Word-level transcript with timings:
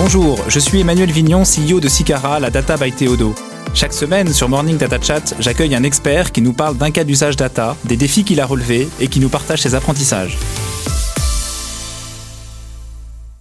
Bonjour, 0.00 0.38
je 0.48 0.60
suis 0.60 0.78
Emmanuel 0.78 1.10
Vignon, 1.10 1.42
CEO 1.42 1.80
de 1.80 1.88
Sicara, 1.88 2.38
la 2.38 2.50
data 2.50 2.76
by 2.76 2.92
Théodo. 2.92 3.34
Chaque 3.74 3.92
semaine 3.92 4.28
sur 4.32 4.48
Morning 4.48 4.78
Data 4.78 5.00
Chat, 5.00 5.34
j'accueille 5.40 5.74
un 5.74 5.82
expert 5.82 6.30
qui 6.30 6.40
nous 6.40 6.52
parle 6.52 6.78
d'un 6.78 6.92
cas 6.92 7.02
d'usage 7.02 7.34
data, 7.34 7.76
des 7.84 7.96
défis 7.96 8.22
qu'il 8.22 8.40
a 8.40 8.46
relevés 8.46 8.88
et 9.00 9.08
qui 9.08 9.18
nous 9.18 9.28
partage 9.28 9.60
ses 9.60 9.74
apprentissages. 9.74 10.38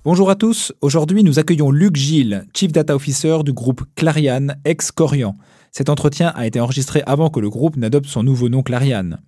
Bonjour 0.03 0.31
à 0.31 0.35
tous, 0.35 0.73
aujourd'hui 0.81 1.23
nous 1.23 1.37
accueillons 1.37 1.69
Luc 1.69 1.95
Gilles, 1.95 2.47
Chief 2.55 2.71
Data 2.71 2.95
Officer 2.95 3.43
du 3.45 3.53
groupe 3.53 3.83
Clariane, 3.95 4.59
ex-Corian. 4.65 5.37
Cet 5.71 5.89
entretien 5.89 6.29
a 6.35 6.47
été 6.47 6.59
enregistré 6.59 7.03
avant 7.05 7.29
que 7.29 7.39
le 7.39 7.51
groupe 7.51 7.77
n'adopte 7.77 8.07
son 8.07 8.23
nouveau 8.23 8.49
nom 8.49 8.63
Clariane. 8.63 9.19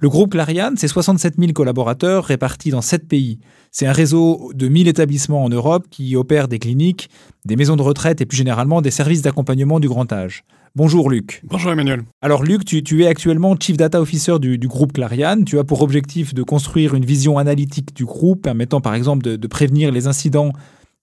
Le 0.00 0.08
groupe 0.08 0.32
Clariane, 0.32 0.76
c'est 0.76 0.88
67 0.88 1.34
000 1.38 1.52
collaborateurs 1.52 2.24
répartis 2.24 2.70
dans 2.70 2.82
7 2.82 3.08
pays. 3.08 3.38
C'est 3.70 3.86
un 3.86 3.92
réseau 3.92 4.52
de 4.54 4.68
1000 4.68 4.88
établissements 4.88 5.44
en 5.44 5.48
Europe 5.48 5.86
qui 5.90 6.16
opèrent 6.16 6.48
des 6.48 6.58
cliniques, 6.58 7.10
des 7.44 7.56
maisons 7.56 7.76
de 7.76 7.82
retraite 7.82 8.20
et 8.20 8.26
plus 8.26 8.36
généralement 8.36 8.82
des 8.82 8.90
services 8.90 9.22
d'accompagnement 9.22 9.80
du 9.80 9.88
grand 9.88 10.12
âge. 10.12 10.44
Bonjour 10.76 11.08
Luc. 11.08 11.40
Bonjour 11.44 11.70
Emmanuel. 11.70 12.02
Alors 12.20 12.42
Luc, 12.42 12.64
tu, 12.64 13.04
es 13.04 13.06
actuellement 13.06 13.54
Chief 13.58 13.76
Data 13.76 14.00
Officer 14.00 14.40
du, 14.40 14.58
groupe 14.66 14.92
Clariane. 14.92 15.44
Tu 15.44 15.60
as 15.60 15.64
pour 15.64 15.82
objectif 15.82 16.34
de 16.34 16.42
construire 16.42 16.96
une 16.96 17.04
vision 17.04 17.38
analytique 17.38 17.94
du 17.94 18.04
groupe 18.04 18.42
permettant 18.42 18.80
par 18.80 18.94
exemple 18.94 19.22
de, 19.22 19.46
prévenir 19.46 19.92
les 19.92 20.08
incidents 20.08 20.52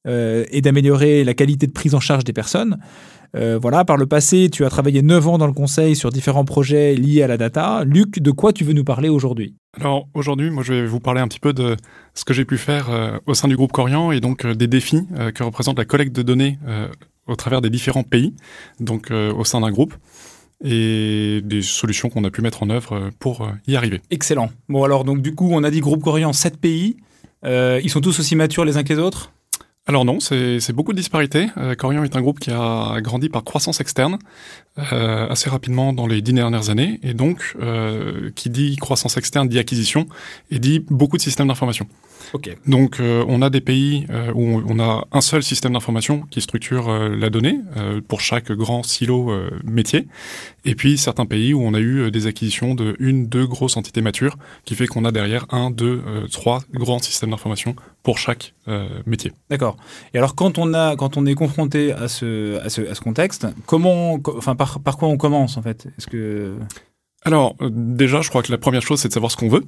euh, 0.08 0.46
et 0.50 0.62
d'améliorer 0.62 1.24
la 1.24 1.36
qualité 1.36 1.68
de 1.68 1.72
prise 1.72 1.94
en 1.94 2.00
charge 2.00 2.24
des 2.24 2.34
personnes. 2.34 2.80
Euh, 3.36 3.60
voilà, 3.62 3.86
par 3.86 3.98
le 3.98 4.08
passé, 4.08 4.50
tu 4.52 4.66
as 4.66 4.70
travaillé 4.72 5.04
9 5.04 5.28
ans 5.28 5.38
dans 5.38 5.46
le 5.46 5.54
conseil 5.54 5.96
sur 5.96 6.10
différents 6.10 6.44
projets 6.44 6.96
liés 6.96 7.22
à 7.22 7.28
la 7.28 7.38
data. 7.38 7.84
Luc, 7.86 8.18
de 8.18 8.32
quoi 8.32 8.52
tu 8.52 8.64
veux 8.64 8.74
nous 8.74 8.84
parler 8.84 9.10
aujourd'hui? 9.10 9.54
Alors 9.80 10.08
aujourd'hui, 10.16 10.50
moi 10.50 10.64
je 10.64 10.74
vais 10.74 10.86
vous 10.88 11.00
parler 11.00 11.22
un 11.22 11.28
petit 11.28 11.40
peu 11.40 11.54
de 11.54 11.78
ce 12.16 12.26
que 12.26 12.34
j'ai 12.34 12.46
pu 12.46 12.58
faire 12.58 12.90
euh, 12.90 13.20
au 13.28 13.36
sein 13.36 13.48
du 13.48 13.56
groupe 13.56 13.72
Corian 13.72 14.12
et 14.12 14.22
donc 14.22 14.48
des 14.48 14.66
défis 14.66 15.06
que 15.36 15.44
représente 15.44 15.78
la 15.78 15.86
collecte 15.86 16.16
de 16.16 16.24
données 16.24 16.58
au 17.28 17.36
travers 17.36 17.62
des 17.62 17.70
différents 17.70 18.04
pays, 18.04 18.34
donc 18.80 19.12
au 19.12 19.46
sein 19.46 19.62
d'un 19.62 19.70
groupe 19.70 19.94
et 20.64 21.42
des 21.44 21.62
solutions 21.62 22.10
qu'on 22.10 22.24
a 22.24 22.32
pu 22.32 22.42
mettre 22.42 22.64
en 22.64 22.72
œuvre 22.72 23.12
pour 23.20 23.48
y 23.68 23.76
arriver. 23.76 24.02
Excellent. 24.10 24.50
Bon 24.68 24.84
alors 24.84 25.04
donc 25.04 25.22
du 25.22 25.36
coup 25.36 25.50
on 25.52 25.64
a 25.64 25.70
dit 25.70 25.80
groupe 25.80 26.04
Corian 26.04 26.34
7 26.34 26.58
pays. 26.58 26.98
ils 27.46 27.90
sont 27.90 28.02
tous 28.02 28.20
aussi 28.20 28.36
matures 28.36 28.66
les 28.66 28.78
uns 28.78 28.84
que 28.84 28.92
les 28.92 29.00
autres? 29.00 29.32
Alors 29.92 30.06
non, 30.06 30.22
c'est 30.22 30.72
beaucoup 30.72 30.94
de 30.94 30.98
disparités. 30.98 31.50
Euh, 31.58 31.76
Corian 31.76 32.06
est 32.06 32.16
un 32.16 32.22
groupe 32.22 32.40
qui 32.40 32.50
a 32.50 33.02
grandi 33.02 33.28
par 33.28 33.44
croissance 33.44 33.82
externe 33.82 34.20
euh, 34.80 35.28
assez 35.28 35.50
rapidement 35.50 35.92
dans 35.92 36.08
les 36.08 36.22
dix 36.22 36.32
dernières 36.32 36.70
années, 36.70 36.98
et 37.04 37.14
donc 37.14 37.58
euh, 37.60 38.32
qui 38.34 38.50
dit 38.50 38.78
croissance 38.78 39.18
externe 39.18 39.50
dit 39.50 39.60
acquisition, 39.60 40.06
et 40.50 40.60
dit 40.60 40.86
beaucoup 40.90 41.18
de 41.18 41.22
systèmes 41.22 41.50
d'information. 41.50 41.88
Donc 42.68 43.00
euh, 43.00 43.26
on 43.28 43.42
a 43.42 43.50
des 43.50 43.62
pays 43.62 44.06
euh, 44.10 44.32
où 44.34 44.62
on 44.68 44.80
a 44.80 45.08
un 45.12 45.22
seul 45.22 45.44
système 45.44 45.74
d'information 45.74 46.22
qui 46.30 46.42
structure 46.42 46.90
euh, 46.90 47.16
la 47.16 47.30
donnée 47.30 47.60
pour 48.08 48.22
chaque 48.22 48.52
grand 48.52 48.84
silo 48.84 49.32
métier, 49.64 50.08
et 50.66 50.76
puis 50.76 50.98
certains 50.98 51.26
pays 51.26 51.54
où 51.54 51.62
on 51.62 51.74
a 51.74 51.80
eu 51.80 52.12
des 52.12 52.28
acquisitions 52.28 52.76
de 52.76 52.96
une, 53.00 53.28
deux 53.28 53.46
grosses 53.46 53.78
entités 53.78 54.02
matures, 54.02 54.38
qui 54.66 54.76
fait 54.76 54.88
qu'on 54.88 55.06
a 55.06 55.12
derrière 55.12 55.46
un, 55.52 55.72
deux, 55.72 56.02
trois 56.32 56.62
grands 56.74 57.00
systèmes 57.00 57.32
d'information 57.32 57.76
pour 58.04 58.18
chaque 58.18 58.54
métier. 59.06 59.32
D'accord. 59.50 59.78
Et 60.14 60.18
alors 60.18 60.36
quand 60.36 60.58
on 60.58 60.74
a, 60.74 60.96
quand 60.96 61.18
on 61.18 61.26
est 61.26 61.36
confronté 61.36 61.92
à 61.92 62.08
ce, 62.08 62.60
à 62.60 62.70
ce, 62.70 62.82
à 62.82 62.96
ce 62.96 63.02
contexte, 63.02 63.48
comment, 63.66 64.20
enfin 64.38 64.56
par, 64.56 64.80
par 64.80 64.98
quoi 64.98 65.08
on 65.08 65.18
commence 65.18 65.58
en 65.58 65.62
fait? 65.62 65.88
Est-ce 65.98 66.08
que 66.08 66.56
alors 67.24 67.56
déjà, 67.62 68.22
je 68.22 68.30
crois 68.30 68.42
que 68.42 68.52
la 68.52 68.58
première 68.58 68.82
chose, 68.82 69.00
c'est 69.00 69.08
de 69.08 69.14
savoir 69.14 69.32
ce 69.32 69.38
qu'on 69.38 69.50
veut. 69.50 69.64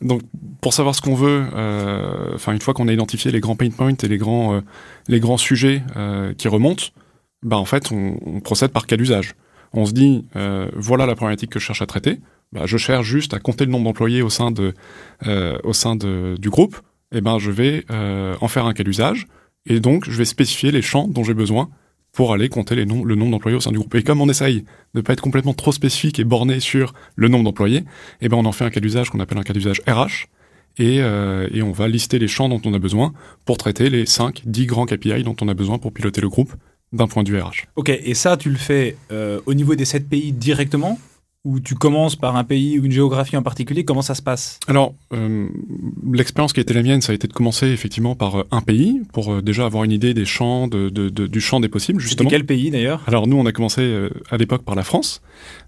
Donc, 0.00 0.22
pour 0.60 0.74
savoir 0.74 0.94
ce 0.94 1.00
qu'on 1.00 1.14
veut, 1.14 1.46
euh, 1.54 2.34
enfin, 2.34 2.52
une 2.52 2.60
fois 2.60 2.74
qu'on 2.74 2.88
a 2.88 2.92
identifié 2.92 3.30
les 3.30 3.40
grands 3.40 3.56
pain 3.56 3.70
points 3.70 3.94
et 4.02 4.08
les 4.08 4.18
grands, 4.18 4.54
euh, 4.54 4.60
les 5.08 5.20
grands 5.20 5.36
sujets 5.36 5.82
euh, 5.96 6.32
qui 6.34 6.48
remontent, 6.48 6.86
bah, 7.42 7.56
en 7.56 7.64
fait, 7.64 7.92
on, 7.92 8.40
procède 8.40 8.70
par 8.70 8.86
cas 8.86 8.96
d'usage. 8.96 9.34
On 9.72 9.84
se 9.84 9.92
dit, 9.92 10.24
voilà 10.74 11.04
la 11.06 11.14
problématique 11.14 11.50
que 11.50 11.58
je 11.58 11.64
cherche 11.66 11.82
à 11.82 11.86
traiter. 11.86 12.20
Bah, 12.52 12.62
je 12.64 12.78
cherche 12.78 13.06
juste 13.06 13.34
à 13.34 13.40
compter 13.40 13.66
le 13.66 13.70
nombre 13.72 13.84
d'employés 13.84 14.22
au 14.22 14.30
sein 14.30 14.50
de, 14.50 14.72
au 15.64 15.72
sein 15.72 15.96
de, 15.96 16.36
du 16.38 16.48
groupe. 16.48 16.80
Et 17.12 17.20
ben, 17.20 17.38
je 17.38 17.50
vais 17.50 17.84
en 18.40 18.48
faire 18.48 18.64
un 18.64 18.72
cas 18.72 18.84
d'usage. 18.84 19.26
Et 19.66 19.80
donc, 19.80 20.08
je 20.08 20.16
vais 20.16 20.24
spécifier 20.24 20.70
les 20.70 20.82
champs 20.82 21.08
dont 21.08 21.24
j'ai 21.24 21.34
besoin 21.34 21.68
pour 22.16 22.32
aller 22.32 22.48
compter 22.48 22.74
les 22.74 22.86
noms, 22.86 23.04
le 23.04 23.14
nombre 23.14 23.32
d'employés 23.32 23.58
au 23.58 23.60
sein 23.60 23.70
du 23.70 23.78
groupe. 23.78 23.94
Et 23.94 24.02
comme 24.02 24.22
on 24.22 24.28
essaye 24.28 24.62
de 24.62 24.64
ne 24.94 25.00
pas 25.02 25.12
être 25.12 25.20
complètement 25.20 25.52
trop 25.52 25.70
spécifique 25.70 26.18
et 26.18 26.24
borné 26.24 26.60
sur 26.60 26.94
le 27.14 27.28
nombre 27.28 27.44
d'employés, 27.44 27.84
eh 28.22 28.30
ben 28.30 28.38
on 28.38 28.46
en 28.46 28.52
fait 28.52 28.64
un 28.64 28.70
cas 28.70 28.80
d'usage 28.80 29.10
qu'on 29.10 29.20
appelle 29.20 29.36
un 29.36 29.42
cas 29.42 29.52
d'usage 29.52 29.82
RH, 29.86 30.26
et, 30.78 31.00
euh, 31.00 31.46
et, 31.52 31.62
on 31.62 31.72
va 31.72 31.88
lister 31.88 32.18
les 32.18 32.28
champs 32.28 32.50
dont 32.50 32.60
on 32.64 32.74
a 32.74 32.78
besoin 32.78 33.14
pour 33.46 33.56
traiter 33.56 33.88
les 33.88 34.04
5, 34.04 34.42
10 34.44 34.66
grands 34.66 34.84
KPI 34.84 35.22
dont 35.22 35.36
on 35.40 35.48
a 35.48 35.54
besoin 35.54 35.78
pour 35.78 35.92
piloter 35.92 36.20
le 36.20 36.28
groupe 36.28 36.52
d'un 36.92 37.06
point 37.06 37.22
de 37.22 37.30
vue 37.30 37.40
RH. 37.40 37.66
Ok, 37.76 37.88
et 37.88 38.14
ça, 38.14 38.36
tu 38.36 38.50
le 38.50 38.56
fais 38.56 38.96
euh, 39.10 39.40
au 39.46 39.54
niveau 39.54 39.74
des 39.74 39.86
7 39.86 40.08
pays 40.08 40.32
directement 40.32 40.98
ou 41.46 41.60
tu 41.60 41.76
commences 41.76 42.16
par 42.16 42.34
un 42.34 42.42
pays 42.42 42.78
ou 42.78 42.84
une 42.84 42.90
géographie 42.92 43.36
en 43.36 43.42
particulier 43.42 43.84
Comment 43.84 44.02
ça 44.02 44.16
se 44.16 44.22
passe? 44.22 44.58
Alors, 44.66 44.94
euh, 45.12 45.46
l'expérience 46.12 46.52
qui 46.52 46.58
a 46.58 46.62
été 46.62 46.74
la 46.74 46.82
mienne, 46.82 47.00
ça 47.00 47.12
a 47.12 47.14
été 47.14 47.28
de 47.28 47.32
commencer 47.32 47.68
effectivement 47.68 48.16
par 48.16 48.40
euh, 48.40 48.46
un 48.50 48.60
pays, 48.62 49.00
pour 49.12 49.32
euh, 49.32 49.42
déjà 49.42 49.64
avoir 49.64 49.84
une 49.84 49.92
idée 49.92 50.12
des 50.12 50.24
champs, 50.24 50.66
de, 50.66 50.88
de, 50.88 51.08
du 51.08 51.40
champ 51.40 51.60
des 51.60 51.68
possibles, 51.68 52.00
justement. 52.00 52.28
quel 52.28 52.44
pays 52.44 52.70
d'ailleurs? 52.72 53.02
Alors, 53.06 53.28
nous, 53.28 53.36
on 53.38 53.46
a 53.46 53.52
commencé 53.52 54.08
à 54.30 54.36
l'époque 54.36 54.64
par 54.64 54.74
la 54.74 54.82
France. 54.82 55.22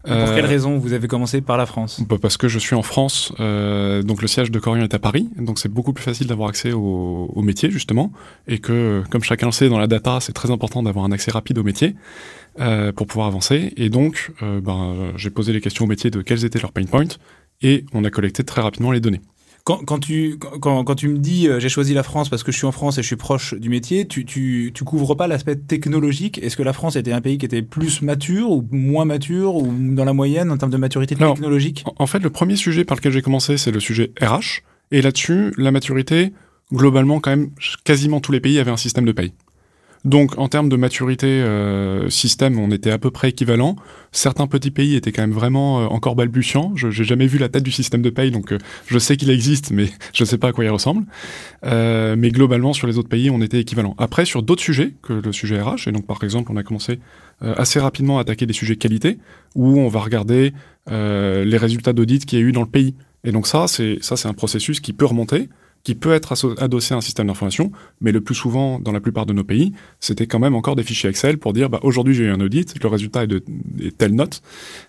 pour 0.05 0.35
quelle 0.35 0.47
raison 0.47 0.79
vous 0.79 0.93
avez 0.93 1.07
commencé 1.07 1.41
par 1.41 1.57
la 1.57 1.67
France? 1.67 2.01
bah, 2.09 2.17
Parce 2.21 2.37
que 2.37 2.49
je 2.49 2.59
suis 2.59 2.75
en 2.75 2.83
France, 2.83 3.33
donc 3.39 4.21
le 4.21 4.27
siège 4.29 4.51
de 4.51 4.59
Corian 4.59 4.83
est 4.83 4.95
à 4.95 4.99
Paris, 4.99 5.29
donc 5.39 5.61
c'est 5.61 5.69
beaucoup 5.73 5.93
plus 5.93 6.05
facile 6.05 6.27
d'avoir 6.27 6.49
accès 6.49 6.73
au, 6.73 7.31
au 7.33 7.43
métier, 7.43 7.71
justement, 7.71 8.13
et 8.49 8.59
que, 8.59 9.05
comme 9.11 9.23
chacun 9.23 9.47
le 9.47 9.53
sait, 9.53 9.69
dans 9.69 9.79
la 9.79 9.87
data, 9.87 10.19
c'est 10.21 10.33
très 10.33 10.51
important 10.51 10.83
d'avoir 10.83 11.05
un 11.05 11.13
accès 11.13 11.31
rapide 11.31 11.59
au 11.59 11.63
métier. 11.63 11.95
Euh, 12.61 12.91
pour 12.91 13.07
pouvoir 13.07 13.29
avancer. 13.29 13.73
Et 13.77 13.89
donc, 13.89 14.33
euh, 14.43 14.61
ben, 14.61 15.13
j'ai 15.15 15.31
posé 15.31 15.53
les 15.53 15.61
questions 15.61 15.85
au 15.85 15.89
métier 15.89 16.11
de 16.11 16.23
quels 16.23 16.45
étaient 16.45 16.59
leurs 16.59 16.73
pain 16.73 16.85
points 16.85 17.07
et 17.63 17.85
on 17.93 18.03
a 18.05 18.11
collecté 18.11 18.43
très 18.43 18.61
rapidement 18.61 18.91
les 18.91 18.99
données. 18.99 19.21
Quand, 19.63 19.85
quand, 19.85 19.99
tu, 20.01 20.39
quand, 20.39 20.83
quand, 20.83 20.95
tu 20.97 21.09
me 21.09 21.19
dis 21.19 21.47
euh, 21.47 21.61
j'ai 21.61 21.69
choisi 21.69 21.95
la 21.95 22.03
France 22.03 22.29
parce 22.29 22.43
que 22.43 22.51
je 22.51 22.57
suis 22.57 22.67
en 22.67 22.73
France 22.73 22.99
et 22.99 23.03
je 23.03 23.07
suis 23.07 23.17
proche 23.17 23.55
du 23.55 23.69
métier, 23.69 24.09
tu, 24.09 24.25
tu, 24.25 24.73
tu 24.75 24.83
couvres 24.83 25.15
pas 25.15 25.29
l'aspect 25.29 25.55
technologique? 25.55 26.39
Est-ce 26.39 26.57
que 26.57 26.65
la 26.65 26.73
France 26.73 26.97
était 26.97 27.13
un 27.13 27.21
pays 27.21 27.39
qui 27.39 27.47
était 27.47 27.63
plus 27.63 28.03
mature 28.03 28.51
ou 28.51 28.67
moins 28.73 29.05
mature 29.05 29.55
ou 29.55 29.73
dans 29.73 30.05
la 30.05 30.13
moyenne 30.13 30.51
en 30.51 30.57
termes 30.57 30.73
de 30.73 30.79
maturité 30.79 31.15
technologique? 31.15 31.85
En 31.97 32.07
fait, 32.07 32.21
le 32.21 32.31
premier 32.31 32.57
sujet 32.57 32.85
par 32.85 32.97
lequel 32.97 33.13
j'ai 33.13 33.23
commencé, 33.23 33.57
c'est 33.57 33.71
le 33.71 33.81
sujet 33.81 34.11
RH. 34.21 34.63
Et 34.91 35.01
là-dessus, 35.01 35.53
la 35.59 35.71
maturité, 35.71 36.33
globalement, 36.73 37.21
quand 37.21 37.31
même, 37.31 37.51
quasiment 37.85 38.21
tous 38.21 38.33
les 38.33 38.41
pays 38.41 38.59
avaient 38.59 38.73
un 38.73 38.77
système 38.77 39.05
de 39.05 39.13
paye. 39.13 39.33
Donc 40.05 40.39
en 40.39 40.49
termes 40.49 40.69
de 40.69 40.77
maturité 40.77 41.27
euh, 41.27 42.09
système, 42.09 42.59
on 42.59 42.71
était 42.71 42.91
à 42.91 42.99
peu 42.99 43.11
près 43.11 43.31
équivalent. 43.31 43.77
Certains 44.13 44.47
petits 44.47 44.71
pays 44.71 44.95
étaient 44.95 45.13
quand 45.13 45.23
même 45.23 45.33
vraiment 45.33 45.81
euh, 45.81 45.87
encore 45.87 46.15
balbutiants. 46.15 46.73
Je 46.77 46.87
n'ai 46.89 47.05
jamais 47.05 47.27
vu 47.27 47.39
la 47.39 47.49
tête 47.49 47.63
du 47.63 47.73
système 47.73 48.03
de 48.03 48.11
paye, 48.11 48.31
donc 48.31 48.53
euh, 48.53 48.59
je 48.87 48.99
sais 48.99 49.17
qu'il 49.17 49.31
existe, 49.31 49.71
mais 49.71 49.87
je 50.15 50.23
ne 50.23 50.27
sais 50.29 50.39
pas 50.39 50.49
à 50.49 50.53
quoi 50.53 50.65
il 50.65 50.71
ressemble. 50.71 51.05
mais 51.63 52.31
globalement, 52.31 52.73
sur 52.73 52.87
les 52.87 52.99
autres 52.99 53.09
pays, 53.09 53.31
on 53.31 53.41
était 53.41 53.61
équivalent. 53.61 53.95
Après, 53.99 54.25
sur 54.25 54.43
d'autres 54.43 54.63
sujets 54.63 54.95
que 55.03 55.13
le 55.13 55.33
sujet 55.33 55.61
RH, 55.61 55.89
et 55.89 55.93
donc 55.93 56.07
par 56.07 56.23
exemple, 56.23 56.53
on 56.53 56.57
a 56.57 56.63
commencé 56.63 57.01
assez 57.41 57.79
rapidement 57.79 58.19
à 58.19 58.23
attaquer 58.23 58.47
des 58.47 58.53
sujets 58.53 58.77
qualité, 58.77 59.19
où 59.55 59.79
on 59.79 59.89
va 59.89 60.01
regarder 60.01 60.53
les 60.91 61.57
résultats 61.57 61.93
d'audit 61.93 62.25
qu'il 62.25 62.39
y 62.39 62.43
a 62.43 62.45
eu 62.45 62.53
dans 62.53 62.63
le 62.63 62.69
pays. 62.69 62.95
Et 63.25 63.33
donc 63.33 63.47
ça, 63.47 63.67
c'est 63.69 63.99
ça, 64.01 64.17
c'est 64.17 64.29
un 64.29 64.35
processus 64.35 64.81
qui 64.81 64.93
peut 64.93 65.07
remonter 65.07 65.49
qui 65.83 65.95
peut 65.95 66.13
être 66.13 66.35
adossé 66.61 66.95
à 66.95 66.97
un 66.97 67.01
système 67.01 67.29
d'information, 67.29 67.73
mais 68.01 68.13
le 68.13 68.21
plus 68.21 68.35
souvent, 68.35 68.79
dans 68.79 68.93
la 68.93 69.01
plupart 69.01 69.27
de 69.27 69.33
nos 69.33 69.45
pays, 69.45 69.73
c'était 70.01 70.27
quand 70.27 70.39
même 70.39 70.55
encore 70.55 70.77
des 70.77 70.83
fichiers 70.83 71.11
Excel 71.11 71.39
pour 71.39 71.53
dire 71.53 71.71
bah, 71.71 71.81
aujourd'hui 71.83 72.15
j'ai 72.15 72.25
eu 72.25 72.31
un 72.31 72.41
audit, 72.41 72.83
le 72.83 72.89
résultat 72.89 73.25
est 73.25 73.27
de 73.27 73.43
telle 73.97 74.15
note, 74.15 74.43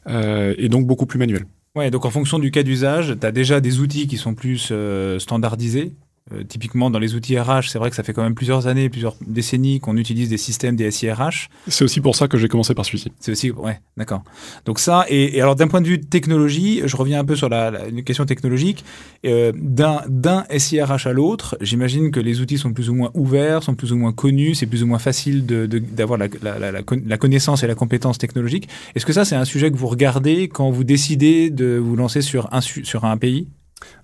euh, 0.07 0.53
et 0.57 0.69
donc 0.69 0.85
beaucoup 0.85 1.05
plus 1.05 1.19
manuel. 1.19 1.45
Ouais, 1.75 1.91
donc 1.91 2.05
en 2.05 2.09
fonction 2.09 2.39
du 2.39 2.51
cas 2.51 2.63
d'usage, 2.63 3.15
tu 3.19 3.25
as 3.25 3.31
déjà 3.31 3.61
des 3.61 3.79
outils 3.79 4.07
qui 4.07 4.17
sont 4.17 4.33
plus 4.33 4.69
euh, 4.71 5.19
standardisés, 5.19 5.93
euh, 6.33 6.43
typiquement, 6.43 6.89
dans 6.89 6.99
les 6.99 7.15
outils 7.15 7.37
RH, 7.39 7.69
c'est 7.69 7.79
vrai 7.79 7.89
que 7.89 7.95
ça 7.95 8.03
fait 8.03 8.13
quand 8.13 8.23
même 8.23 8.35
plusieurs 8.35 8.67
années, 8.67 8.89
plusieurs 8.89 9.15
décennies 9.25 9.79
qu'on 9.79 9.97
utilise 9.97 10.29
des 10.29 10.37
systèmes 10.37 10.75
des 10.75 10.91
SIRH. 10.91 11.49
C'est 11.67 11.83
aussi 11.83 12.01
pour 12.01 12.15
ça 12.15 12.27
que 12.27 12.37
j'ai 12.37 12.47
commencé 12.47 12.73
par 12.73 12.85
celui-ci. 12.85 13.11
C'est 13.19 13.31
aussi, 13.31 13.51
ouais, 13.51 13.79
d'accord. 13.97 14.23
Donc 14.65 14.79
ça, 14.79 15.05
et, 15.09 15.41
alors 15.41 15.55
d'un 15.55 15.67
point 15.67 15.81
de 15.81 15.87
vue 15.87 15.99
technologie, 15.99 16.81
je 16.85 16.95
reviens 16.95 17.19
un 17.19 17.25
peu 17.25 17.35
sur 17.35 17.49
la, 17.49 17.87
une 17.87 18.03
question 18.03 18.25
technologique. 18.25 18.85
Euh, 19.25 19.51
d'un 19.55 20.43
SIRH 20.55 21.07
à 21.07 21.13
l'autre, 21.13 21.57
j'imagine 21.61 22.11
que 22.11 22.19
les 22.19 22.41
outils 22.41 22.57
sont 22.57 22.73
plus 22.73 22.89
ou 22.89 22.95
moins 22.95 23.11
ouverts, 23.13 23.63
sont 23.63 23.75
plus 23.75 23.91
ou 23.91 23.97
moins 23.97 24.13
connus, 24.13 24.55
c'est 24.55 24.67
plus 24.67 24.83
ou 24.83 24.87
moins 24.87 24.99
facile 24.99 25.45
d'avoir 25.45 26.19
de, 26.19 26.29
la, 26.41 26.59
la, 26.59 26.71
la, 26.71 27.17
connaissance 27.17 27.63
et 27.63 27.67
la 27.67 27.75
compétence 27.75 28.17
technologique. 28.17 28.69
Est-ce 28.95 29.05
que 29.05 29.13
ça, 29.13 29.25
c'est 29.25 29.35
un 29.35 29.45
sujet 29.45 29.71
que 29.71 29.77
vous 29.77 29.87
regardez 29.87 30.47
quand 30.47 30.69
vous 30.69 30.83
décidez 30.83 31.49
de 31.49 31.77
vous 31.77 31.95
lancer 31.95 32.21
sur 32.21 32.53
un, 32.53 32.61
sur 32.61 33.05
un 33.05 33.17
pays? 33.17 33.47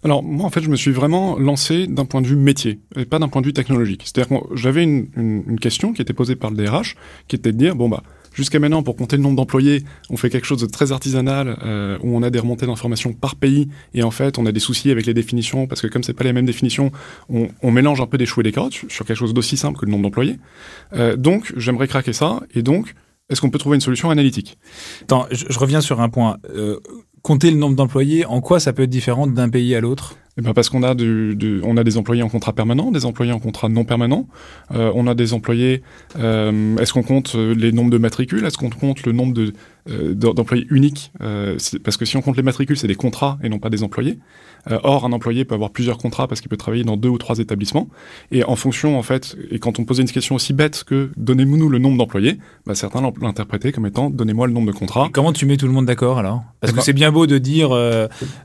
Alors 0.03 0.23
moi 0.23 0.45
en 0.45 0.49
fait 0.49 0.61
je 0.61 0.69
me 0.69 0.75
suis 0.75 0.91
vraiment 0.91 1.37
lancé 1.37 1.87
d'un 1.87 2.05
point 2.05 2.21
de 2.21 2.27
vue 2.27 2.35
métier 2.35 2.79
et 2.95 3.05
pas 3.05 3.19
d'un 3.19 3.27
point 3.27 3.41
de 3.41 3.47
vue 3.47 3.53
technologique. 3.53 4.03
C'est-à-dire 4.05 4.39
que 4.39 4.55
j'avais 4.55 4.83
une, 4.83 5.07
une, 5.15 5.59
question 5.59 5.93
qui 5.93 6.01
était 6.01 6.13
posée 6.13 6.35
par 6.35 6.51
le 6.51 6.57
DRH 6.57 6.95
qui 7.27 7.35
était 7.35 7.51
de 7.51 7.57
dire 7.57 7.75
bon 7.75 7.89
bah 7.89 8.03
Jusqu'à 8.35 8.59
maintenant, 8.59 8.83
pour 8.83 8.97
compter 8.97 9.15
le 9.15 9.23
nombre 9.23 9.37
d'employés, 9.37 9.83
on 10.09 10.17
fait 10.17 10.29
quelque 10.29 10.45
chose 10.45 10.59
de 10.59 10.65
très 10.65 10.91
artisanal, 10.91 11.57
euh, 11.63 11.97
où 12.03 12.15
on 12.15 12.21
a 12.21 12.29
des 12.29 12.39
remontées 12.39 12.65
d'informations 12.65 13.13
par 13.13 13.35
pays, 13.35 13.69
et 13.93 14.03
en 14.03 14.11
fait, 14.11 14.37
on 14.37 14.45
a 14.45 14.51
des 14.51 14.59
soucis 14.59 14.91
avec 14.91 15.05
les 15.05 15.13
définitions, 15.13 15.67
parce 15.67 15.81
que 15.81 15.87
comme 15.87 16.03
c'est 16.03 16.13
pas 16.13 16.25
les 16.25 16.33
mêmes 16.33 16.45
définitions, 16.45 16.91
on, 17.29 17.47
on, 17.61 17.71
mélange 17.71 18.01
un 18.01 18.07
peu 18.07 18.17
des 18.17 18.25
choux 18.25 18.41
et 18.41 18.43
des 18.43 18.51
carottes 18.51 18.73
sur 18.89 19.05
quelque 19.05 19.15
chose 19.15 19.33
d'aussi 19.33 19.55
simple 19.55 19.79
que 19.79 19.85
le 19.85 19.91
nombre 19.91 20.03
d'employés. 20.03 20.37
Euh, 20.93 21.15
donc, 21.15 21.53
j'aimerais 21.55 21.87
craquer 21.87 22.11
ça, 22.11 22.41
et 22.53 22.61
donc, 22.61 22.93
est-ce 23.29 23.39
qu'on 23.39 23.49
peut 23.49 23.57
trouver 23.57 23.75
une 23.75 23.81
solution 23.81 24.09
analytique? 24.09 24.57
Attends, 25.03 25.27
je, 25.31 25.45
je, 25.47 25.57
reviens 25.57 25.79
sur 25.79 26.01
un 26.01 26.09
point. 26.09 26.37
Euh, 26.53 26.79
compter 27.25 27.49
le 27.49 27.57
nombre 27.57 27.75
d'employés, 27.75 28.23
en 28.27 28.39
quoi 28.39 28.59
ça 28.59 28.71
peut 28.71 28.83
être 28.83 28.89
différent 28.91 29.25
d'un 29.25 29.49
pays 29.49 29.73
à 29.73 29.81
l'autre? 29.81 30.15
Eh 30.37 30.41
ben 30.41 30.53
parce 30.53 30.69
qu'on 30.69 30.83
a 30.83 30.95
du, 30.95 31.35
du, 31.35 31.61
on 31.63 31.77
a 31.77 31.83
des 31.83 31.97
employés 31.97 32.21
en 32.21 32.27
contrat 32.27 32.51
permanent, 32.51 32.91
des 32.91 33.05
employés 33.05 33.31
en 33.31 33.39
contrat 33.39 33.69
non 33.69 33.85
permanent. 33.85 34.27
Euh, 34.73 34.91
on 34.93 35.07
a 35.07 35.15
des 35.15 35.33
employés. 35.33 35.81
Euh, 36.19 36.75
Est-ce 36.77 36.91
qu'on 36.91 37.03
compte 37.03 37.35
les 37.35 37.71
nombres 37.71 37.91
de 37.91 37.97
matricules? 37.97 38.43
Est-ce 38.43 38.57
qu'on 38.57 38.69
compte 38.69 39.05
le 39.05 39.13
nombre 39.13 39.33
de 39.33 39.53
euh, 39.89 40.13
d'employés 40.13 40.67
uniques? 40.69 41.11
Euh, 41.21 41.57
Parce 41.83 41.95
que 41.95 42.03
si 42.03 42.17
on 42.17 42.21
compte 42.21 42.35
les 42.35 42.43
matricules, 42.43 42.75
c'est 42.77 42.87
des 42.87 42.95
contrats 42.95 43.37
et 43.43 43.49
non 43.49 43.59
pas 43.59 43.69
des 43.69 43.83
employés. 43.83 44.19
Euh, 44.71 44.79
or, 44.83 45.05
un 45.05 45.13
employé 45.13 45.45
peut 45.45 45.55
avoir 45.55 45.69
plusieurs 45.69 45.97
contrats 45.97 46.27
parce 46.27 46.41
qu'il 46.41 46.49
peut 46.49 46.57
travailler 46.57 46.83
dans 46.83 46.97
deux 46.97 47.07
ou 47.07 47.17
trois 47.17 47.37
établissements. 47.39 47.87
Et 48.31 48.43
en 48.43 48.57
fonction, 48.57 48.97
en 48.97 49.03
fait, 49.03 49.37
et 49.51 49.59
quand 49.59 49.79
on 49.79 49.85
posait 49.85 50.01
une 50.01 50.09
question 50.09 50.35
aussi 50.35 50.51
bête 50.53 50.83
que 50.83 51.11
donnez-nous 51.15 51.69
le 51.69 51.77
nombre 51.77 51.97
d'employés, 51.97 52.39
bah, 52.65 52.75
certains 52.75 53.01
l'interprétaient 53.21 53.71
comme 53.71 53.85
étant 53.85 54.09
donnez-moi 54.09 54.47
le 54.47 54.53
nombre 54.53 54.67
de 54.67 54.77
contrats. 54.77 55.05
Et 55.07 55.11
comment 55.11 55.31
tu 55.31 55.45
mets 55.45 55.55
tout 55.55 55.67
le 55.67 55.71
monde 55.71 55.85
d'accord 55.85 56.17
alors? 56.17 56.43
Parce 56.59 56.73
que 56.73 56.81
c'est 56.81 56.93
bien 56.93 57.11
beau 57.13 57.25
de 57.25 57.37
dire 57.37 57.69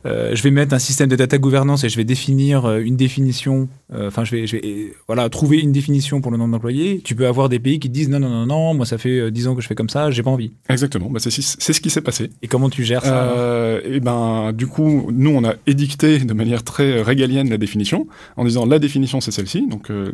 je 0.04 0.42
vais 0.42 0.50
mettre 0.52 0.74
un 0.74 0.78
système 0.78 1.08
de 1.08 1.16
data 1.16 1.38
gouvernance 1.38 1.79
et 1.84 1.88
je 1.88 1.96
vais 1.96 2.04
définir 2.04 2.70
une 2.78 2.96
définition. 2.96 3.68
Enfin, 3.92 4.24
je 4.24 4.36
vais, 4.36 4.46
je 4.46 4.56
vais 4.56 4.92
voilà 5.06 5.28
trouver 5.28 5.58
une 5.58 5.72
définition 5.72 6.20
pour 6.20 6.30
le 6.30 6.36
nombre 6.36 6.52
d'employés. 6.52 7.00
Tu 7.04 7.14
peux 7.14 7.26
avoir 7.26 7.48
des 7.48 7.58
pays 7.58 7.80
qui 7.80 7.88
disent 7.88 8.08
non 8.08 8.20
non 8.20 8.30
non 8.30 8.46
non, 8.46 8.74
moi 8.74 8.86
ça 8.86 8.98
fait 8.98 9.30
dix 9.30 9.48
ans 9.48 9.54
que 9.54 9.62
je 9.62 9.66
fais 9.66 9.74
comme 9.74 9.88
ça, 9.88 10.10
j'ai 10.10 10.22
pas 10.22 10.30
envie. 10.30 10.52
Exactement. 10.68 11.10
Bah, 11.10 11.18
c'est 11.20 11.30
ce 11.30 11.80
qui 11.80 11.90
s'est 11.90 12.00
passé. 12.00 12.30
Et 12.42 12.48
comment 12.48 12.70
tu 12.70 12.84
gères 12.84 13.04
ça 13.04 13.32
euh, 13.32 13.80
Et 13.84 14.00
ben, 14.00 14.52
du 14.52 14.66
coup, 14.66 15.10
nous, 15.12 15.30
on 15.30 15.44
a 15.44 15.54
édicté 15.66 16.18
de 16.18 16.34
manière 16.34 16.62
très 16.62 17.02
régalienne 17.02 17.50
la 17.50 17.58
définition, 17.58 18.06
en 18.36 18.44
disant 18.44 18.66
la 18.66 18.78
définition, 18.78 19.20
c'est 19.20 19.30
celle-ci. 19.30 19.66
Donc, 19.66 19.90
euh, 19.90 20.10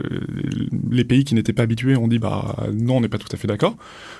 les 0.91 1.05
pays 1.05 1.25
qui 1.25 1.35
n'étaient 1.35 1.53
pas 1.53 1.63
habitués 1.63 1.97
ont 1.97 2.09
dit, 2.09 2.19
bah 2.19 2.57
non, 2.73 2.97
on 2.99 3.01
n'est 3.01 3.09
pas 3.09 3.19
tout 3.19 3.29
à 3.33 3.37
fait 3.37 3.49
d'accord. 3.49 3.77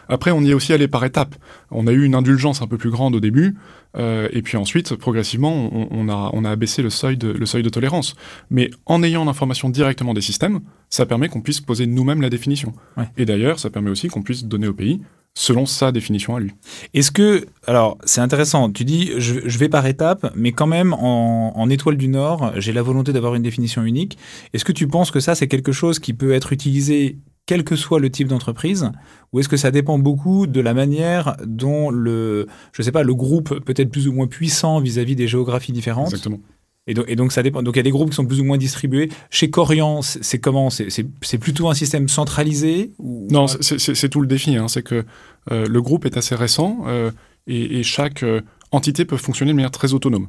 Après, 0.09 0.31
on 0.31 0.41
y 0.43 0.51
est 0.51 0.55
aussi 0.55 0.73
allé 0.73 0.89
par 0.89 1.05
étapes. 1.05 1.35
On 1.71 1.87
a 1.87 1.93
eu 1.93 2.05
une 2.05 2.15
indulgence 2.15 2.63
un 2.63 2.67
peu 2.67 2.79
plus 2.79 2.91
grande 2.91 3.15
au 3.15 3.21
début, 3.21 3.57
euh, 3.97 4.29
et 4.33 4.43
puis 4.43 4.57
ensuite, 4.57 4.95
progressivement, 4.97 5.71
on, 5.73 5.89
on, 5.91 6.09
a, 6.09 6.31
on 6.33 6.45
a 6.45 6.51
abaissé 6.51 6.83
le 6.83 6.91
seuil, 6.91 7.17
de, 7.17 7.29
le 7.29 7.47
seuil 7.47 7.63
de 7.63 7.69
tolérance. 7.69 8.15
Mais 8.51 8.71
en 8.85 9.03
ayant 9.03 9.25
l'information 9.25 9.69
directement 9.71 10.15
des 10.15 10.21
systèmes, 10.21 10.61
ça 10.91 11.07
permet 11.07 11.29
qu'on 11.29 11.41
puisse 11.41 11.61
poser 11.61 11.87
nous-mêmes 11.87 12.23
la 12.23 12.31
définition. 12.31 12.73
Ouais. 12.97 13.05
Et 13.17 13.25
d'ailleurs, 13.25 13.59
ça 13.59 13.71
permet 13.71 13.91
aussi 13.91 14.09
qu'on 14.09 14.23
puisse 14.23 14.45
donner 14.45 14.67
au 14.67 14.75
pays 14.75 15.01
selon 15.39 15.67
sa 15.67 15.93
définition 15.93 16.35
à 16.35 16.41
lui. 16.41 16.53
Est-ce 16.95 17.11
que, 17.11 17.47
alors 17.67 17.99
c'est 18.05 18.23
intéressant, 18.23 18.71
tu 18.71 18.85
dis 18.87 19.11
je, 19.19 19.41
je, 19.45 19.59
vais 19.59 19.69
par 19.69 19.87
étapes, 19.87 20.33
mais 20.35 20.53
quand 20.53 20.67
même 20.67 20.95
en, 20.95 21.53
en 21.55 21.69
étoile 21.69 21.99
du 21.99 22.09
Nord, 22.09 22.53
j'ai 22.57 22.73
la 22.73 22.81
volonté 22.81 23.13
d'avoir 23.13 23.35
une 23.35 23.43
définition 23.43 23.83
unique. 23.85 24.17
Est-ce 24.55 24.65
que 24.65 24.73
tu 24.73 24.89
penses 24.89 25.11
que 25.11 25.21
ça 25.21 25.35
c'est 25.35 25.47
quelque 25.47 25.73
chose 25.73 25.99
qui 25.99 26.15
peut 26.15 26.33
être 26.33 26.55
utilisé 26.55 27.19
quel 27.47 27.65
que 27.65 27.77
soit 27.77 28.01
le 28.01 28.11
type 28.11 28.29
d'entreprise, 28.29 28.91
ou 29.33 29.41
est-ce 29.41 29.49
que 29.49 29.57
ça 29.57 29.71
dépend 29.71 29.99
beaucoup 29.99 30.47
de 30.47 30.61
la 30.61 30.75
manière 30.75 31.37
dont 31.47 31.91
le, 31.91 32.49
je 32.73 32.83
sais 32.83 32.93
pas, 32.93 33.05
le 33.05 33.15
groupe 33.15 33.61
peut 33.61 33.75
être 33.77 33.91
plus 33.91 34.09
ou 34.09 34.13
moins 34.13 34.27
puissant 34.27 34.81
vis-à-vis 34.81 35.15
-vis 35.15 35.17
des 35.17 35.29
géographies 35.29 35.73
différentes 35.73 36.09
Exactement. 36.09 36.41
Et 36.87 36.95
donc, 36.95 37.05
et 37.09 37.17
donc, 37.17 37.33
ça 37.33 37.43
dépend. 37.43 37.63
Donc 37.63 37.75
il 37.75 37.79
y 37.79 37.81
a 37.81 37.85
des 37.85 37.91
groupes 37.91 38.11
qui 38.11 38.17
sont 38.17 38.27
plus 38.27 38.41
ou 38.41 38.45
moins 38.45 38.59
distribués. 38.59 39.11
Chez 39.31 39.51
Corian, 39.51 40.03
c'est 40.03 40.39
comment? 40.39 40.71
C'est 40.71 41.39
plutôt 41.39 41.69
un 41.69 41.75
système 41.75 42.09
centralisé 42.09 42.93
ou... 42.99 43.27
Non, 43.31 43.47
c'est 43.49 44.09
tout 44.09 44.21
le 44.21 44.27
défi. 44.27 44.57
Hein. 44.57 44.69
C'est 44.69 44.83
que 44.83 45.05
euh, 45.51 45.67
le 45.67 45.83
groupe 45.83 46.05
est 46.07 46.17
assez 46.17 46.35
récent 46.35 46.85
euh, 46.87 47.11
et, 47.47 47.79
et, 47.79 47.83
chaque 47.83 48.23
euh, 48.23 48.41
entité 48.71 49.05
peut 49.05 49.17
fonctionner 49.17 49.53
de 49.53 49.57
manière 49.57 49.71
très 49.71 49.95
autonome. 49.95 50.29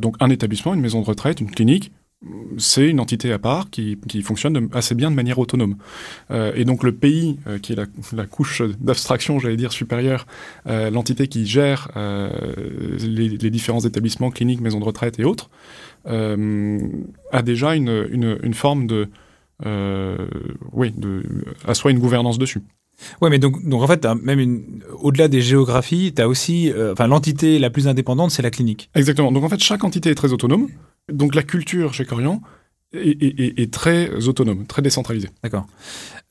Donc 0.00 0.16
un 0.20 0.28
établissement, 0.28 0.74
une 0.74 0.82
maison 0.82 1.00
de 1.00 1.06
retraite, 1.06 1.40
une 1.40 1.50
clinique, 1.50 1.92
c'est 2.58 2.88
une 2.88 3.00
entité 3.00 3.32
à 3.32 3.38
part 3.38 3.70
qui, 3.70 3.98
qui 4.08 4.22
fonctionne 4.22 4.52
de, 4.52 4.68
assez 4.72 4.94
bien 4.94 5.10
de 5.10 5.16
manière 5.16 5.38
autonome. 5.38 5.76
Euh, 6.30 6.52
et 6.54 6.64
donc 6.64 6.82
le 6.82 6.92
pays, 6.92 7.38
euh, 7.46 7.58
qui 7.58 7.72
est 7.72 7.76
la, 7.76 7.86
la 8.12 8.26
couche 8.26 8.62
d'abstraction, 8.80 9.38
j'allais 9.38 9.56
dire, 9.56 9.72
supérieure, 9.72 10.26
euh, 10.66 10.90
l'entité 10.90 11.28
qui 11.28 11.46
gère 11.46 11.90
les, 11.96 13.28
les, 13.28 13.50
différents 13.50 13.80
établissements, 13.80 14.30
cliniques, 14.30 14.60
maisons 14.60 14.80
de 14.80 14.84
retraite 14.84 15.18
et 15.18 15.24
autres, 15.24 15.50
a 16.06 17.42
déjà 17.42 17.74
une, 17.74 18.06
une, 18.10 18.38
une 18.42 18.54
forme 18.54 18.86
de... 18.86 19.08
oui, 20.72 20.92
de, 20.96 21.22
assoit 21.66 21.90
une 21.90 21.98
gouvernance 21.98 22.38
dessus. 22.38 22.62
Ouais, 23.20 23.30
mais 23.30 23.38
donc, 23.38 23.66
donc 23.66 23.82
en 23.82 23.86
fait, 23.86 24.06
même 24.22 24.62
au-delà 25.00 25.28
des 25.28 25.40
géographies, 25.40 26.12
tu 26.14 26.22
as 26.22 26.28
aussi, 26.28 26.72
euh, 26.72 26.92
enfin, 26.92 27.06
l'entité 27.06 27.58
la 27.58 27.70
plus 27.70 27.88
indépendante, 27.88 28.30
c'est 28.30 28.42
la 28.42 28.50
clinique. 28.50 28.90
Exactement. 28.94 29.32
Donc 29.32 29.44
en 29.44 29.48
fait, 29.48 29.60
chaque 29.60 29.84
entité 29.84 30.10
est 30.10 30.14
très 30.14 30.32
autonome. 30.32 30.68
Donc 31.10 31.34
la 31.34 31.42
culture 31.42 31.94
chez 31.94 32.04
Corian 32.04 32.42
est, 32.94 33.72
très 33.72 34.10
autonome, 34.28 34.66
très 34.66 34.82
décentralisée. 34.82 35.30
D'accord. 35.42 35.66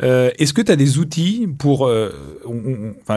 Euh, 0.04 0.30
Est-ce 0.38 0.54
que 0.54 0.62
tu 0.62 0.72
as 0.72 0.76
des 0.76 1.00
outils 1.00 1.48
pour... 1.58 1.88
Euh, 1.88 2.12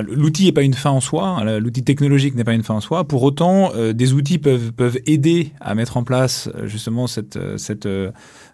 l'outil 0.09 0.47
n'est 0.47 0.53
pas 0.53 0.63
une 0.63 0.75
fin 0.75 0.91
en 0.91 1.01
soi, 1.01 1.29
hein, 1.29 1.59
l'outil 1.59 1.85
technologique 1.85 2.35
n'est 2.35 2.45
pas 2.45 2.55
une 2.55 2.63
fin 2.63 2.75
en 2.75 2.81
soi. 2.81 3.05
Pour 3.05 3.23
autant, 3.23 3.73
euh, 3.75 3.93
des 3.93 4.13
outils 4.13 4.39
peuvent, 4.39 4.73
peuvent 4.73 4.99
aider 5.07 5.53
à 5.61 5.75
mettre 5.75 5.97
en 5.97 6.05
place 6.05 6.49
justement 6.65 7.07
cette, 7.07 7.39
cette, 7.59 7.89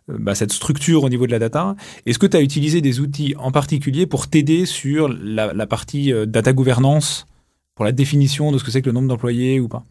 bah, 0.08 0.34
cette 0.34 0.52
structure 0.52 1.04
au 1.04 1.08
niveau 1.08 1.26
de 1.26 1.32
la 1.32 1.38
data. 1.38 1.76
Est-ce 2.06 2.18
que 2.18 2.26
tu 2.26 2.36
as 2.36 2.40
utilisé 2.40 2.80
des 2.80 3.00
outils 3.00 3.34
en 3.38 3.52
particulier 3.52 4.06
pour 4.06 4.28
t'aider 4.28 4.66
sur 4.66 5.08
la, 5.08 5.52
la 5.52 5.66
partie 5.66 6.12
data 6.26 6.52
gouvernance, 6.52 7.26
pour 7.74 7.84
la 7.84 7.92
définition 7.92 8.52
de 8.52 8.58
ce 8.58 8.64
que 8.64 8.70
c'est 8.70 8.82
que 8.82 8.86
le 8.86 8.92
nombre 8.92 9.08
d'employés 9.08 9.60
ou 9.60 9.68
pas? 9.68 9.84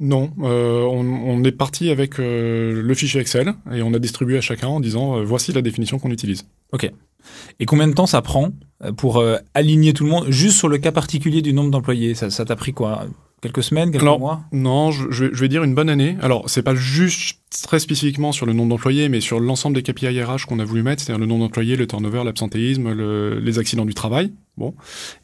Non, 0.00 0.30
euh, 0.40 0.82
on, 0.82 1.44
est 1.44 1.52
parti 1.52 1.90
avec 1.90 2.18
euh, 2.18 2.80
le 2.82 2.94
fichier 2.94 3.20
Excel 3.20 3.52
et 3.70 3.82
on 3.82 3.92
a 3.92 3.98
distribué 3.98 4.38
à 4.38 4.40
chacun 4.40 4.68
en 4.68 4.80
disant 4.80 5.18
euh, 5.18 5.24
voici 5.24 5.52
la 5.52 5.60
définition 5.60 5.98
qu'on 5.98 6.10
utilise. 6.10 6.46
Ok. 6.72 6.90
Et 7.60 7.66
combien 7.66 7.86
de 7.86 7.92
temps 7.92 8.06
ça 8.06 8.22
prend 8.22 8.48
pour 8.96 9.22
aligner 9.52 9.92
tout 9.92 10.04
le 10.04 10.10
monde 10.10 10.30
juste 10.30 10.56
sur 10.56 10.68
le 10.68 10.78
cas 10.78 10.90
particulier 10.90 11.42
du 11.42 11.52
nombre 11.52 11.70
d'employés? 11.70 12.14
Ça 12.14 12.44
t'a 12.46 12.56
pris 12.56 12.72
quoi? 12.72 13.04
Quelques 13.40 13.62
semaines, 13.62 13.90
quelques 13.90 14.02
Alors, 14.02 14.18
mois 14.18 14.42
Non, 14.52 14.90
je, 14.90 15.10
je, 15.10 15.24
vais 15.24 15.48
dire 15.48 15.64
une 15.64 15.74
bonne 15.74 15.88
année. 15.88 16.16
Alors, 16.20 16.50
c'est 16.50 16.62
pas 16.62 16.74
juste 16.74 17.38
très 17.62 17.78
spécifiquement 17.78 18.32
sur 18.32 18.44
le 18.44 18.52
nombre 18.52 18.68
d'employés, 18.68 19.08
mais 19.08 19.20
sur 19.20 19.40
l'ensemble 19.40 19.74
des 19.74 19.82
KPI 19.82 20.22
RH 20.22 20.44
qu'on 20.46 20.58
a 20.58 20.64
voulu 20.64 20.82
mettre, 20.82 21.02
c'est-à-dire 21.02 21.20
le 21.20 21.26
nombre 21.26 21.44
d'employés, 21.44 21.76
le 21.76 21.86
turnover, 21.86 22.22
l'absentéisme, 22.24 22.92
le, 22.92 23.40
les 23.40 23.58
accidents 23.58 23.86
du 23.86 23.94
travail. 23.94 24.32
Bon. 24.58 24.74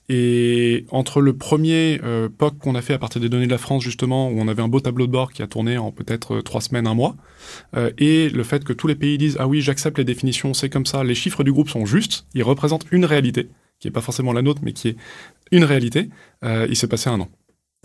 Et 0.08 0.86
entre 0.92 1.20
le 1.20 1.36
premier 1.36 2.00
euh, 2.04 2.30
POC 2.30 2.58
qu'on 2.58 2.74
a 2.74 2.80
fait 2.80 2.94
à 2.94 2.98
partir 2.98 3.20
des 3.20 3.28
données 3.28 3.44
de 3.44 3.50
la 3.50 3.58
France, 3.58 3.82
justement, 3.82 4.30
où 4.30 4.40
on 4.40 4.48
avait 4.48 4.62
un 4.62 4.68
beau 4.68 4.80
tableau 4.80 5.06
de 5.06 5.12
bord 5.12 5.30
qui 5.30 5.42
a 5.42 5.46
tourné 5.46 5.76
en 5.76 5.92
peut-être 5.92 6.40
trois 6.40 6.62
semaines, 6.62 6.86
un 6.86 6.94
mois, 6.94 7.16
euh, 7.76 7.90
et 7.98 8.30
le 8.30 8.44
fait 8.44 8.64
que 8.64 8.72
tous 8.72 8.86
les 8.86 8.94
pays 8.94 9.18
disent 9.18 9.36
Ah 9.38 9.46
oui, 9.46 9.60
j'accepte 9.60 9.98
les 9.98 10.04
définitions, 10.04 10.54
c'est 10.54 10.70
comme 10.70 10.86
ça, 10.86 11.04
les 11.04 11.14
chiffres 11.14 11.44
du 11.44 11.52
groupe 11.52 11.68
sont 11.68 11.84
justes, 11.84 12.26
ils 12.32 12.42
représentent 12.42 12.86
une 12.90 13.04
réalité, 13.04 13.50
qui 13.78 13.88
n'est 13.88 13.92
pas 13.92 14.00
forcément 14.00 14.32
la 14.32 14.40
nôtre, 14.40 14.62
mais 14.64 14.72
qui 14.72 14.88
est 14.88 14.96
une 15.52 15.64
réalité, 15.64 16.08
euh, 16.44 16.66
il 16.70 16.76
s'est 16.76 16.88
passé 16.88 17.10
un 17.10 17.20
an. 17.20 17.28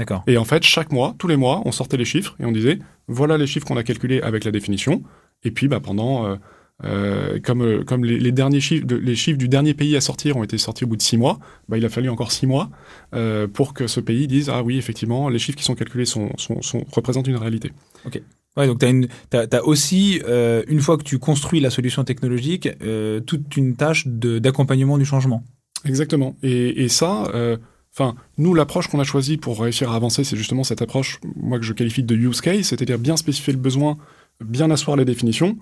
D'accord. 0.01 0.23
Et 0.25 0.35
en 0.37 0.45
fait, 0.45 0.63
chaque 0.63 0.91
mois, 0.91 1.13
tous 1.19 1.27
les 1.27 1.37
mois, 1.37 1.61
on 1.65 1.71
sortait 1.71 1.95
les 1.95 2.05
chiffres 2.05 2.35
et 2.39 2.45
on 2.45 2.51
disait 2.51 2.79
voilà 3.07 3.37
les 3.37 3.45
chiffres 3.45 3.67
qu'on 3.67 3.77
a 3.77 3.83
calculés 3.83 4.19
avec 4.19 4.45
la 4.45 4.51
définition. 4.51 5.03
Et 5.43 5.51
puis, 5.51 5.67
bah, 5.67 5.79
pendant, 5.79 6.25
euh, 6.25 6.37
euh, 6.83 7.39
comme, 7.43 7.61
euh, 7.61 7.83
comme 7.83 8.03
les, 8.03 8.17
les, 8.17 8.31
derniers 8.31 8.61
chiffres, 8.61 8.87
de, 8.87 8.95
les 8.95 9.15
chiffres 9.15 9.37
du 9.37 9.47
dernier 9.47 9.75
pays 9.75 9.95
à 9.95 10.01
sortir 10.01 10.37
ont 10.37 10.43
été 10.43 10.57
sortis 10.57 10.85
au 10.85 10.87
bout 10.87 10.95
de 10.95 11.03
six 11.03 11.17
mois, 11.17 11.37
bah, 11.69 11.77
il 11.77 11.85
a 11.85 11.89
fallu 11.89 12.09
encore 12.09 12.31
six 12.31 12.47
mois 12.47 12.71
euh, 13.13 13.47
pour 13.47 13.75
que 13.75 13.85
ce 13.85 13.99
pays 13.99 14.25
dise 14.25 14.49
ah 14.49 14.63
oui, 14.63 14.79
effectivement, 14.79 15.29
les 15.29 15.37
chiffres 15.37 15.57
qui 15.57 15.63
sont 15.63 15.75
calculés 15.75 16.05
sont, 16.05 16.31
sont, 16.37 16.63
sont 16.63 16.83
représentent 16.91 17.27
une 17.27 17.37
réalité. 17.37 17.71
Ok. 18.05 18.19
Ouais, 18.57 18.65
donc 18.65 18.79
tu 18.79 19.37
as, 19.37 19.47
as, 19.51 19.63
aussi, 19.63 20.19
euh, 20.27 20.63
une 20.67 20.79
fois 20.79 20.97
que 20.97 21.03
tu 21.03 21.19
construis 21.19 21.59
la 21.59 21.69
solution 21.69 22.03
technologique, 22.03 22.67
toute 23.27 23.55
une 23.55 23.75
tâche 23.75 24.07
d'accompagnement 24.07 24.97
du 24.97 25.05
changement. 25.05 25.43
Exactement. 25.85 26.35
Et, 26.41 26.83
et 26.83 26.89
ça, 26.89 27.31
Enfin, 27.93 28.15
nous, 28.37 28.53
l'approche 28.53 28.87
qu'on 28.87 28.99
a 28.99 29.03
choisie 29.03 29.37
pour 29.37 29.59
réussir 29.59 29.91
à 29.91 29.95
avancer, 29.95 30.23
c'est 30.23 30.37
justement 30.37 30.63
cette 30.63 30.81
approche, 30.81 31.19
moi, 31.35 31.59
que 31.59 31.65
je 31.65 31.73
qualifie 31.73 32.03
de 32.03 32.15
use 32.15 32.39
case, 32.39 32.63
c'est-à-dire 32.63 32.97
bien 32.97 33.17
spécifier 33.17 33.51
le 33.51 33.59
besoin, 33.59 33.97
bien 34.39 34.71
asseoir 34.71 34.95
les 34.95 35.03
définitions, 35.03 35.57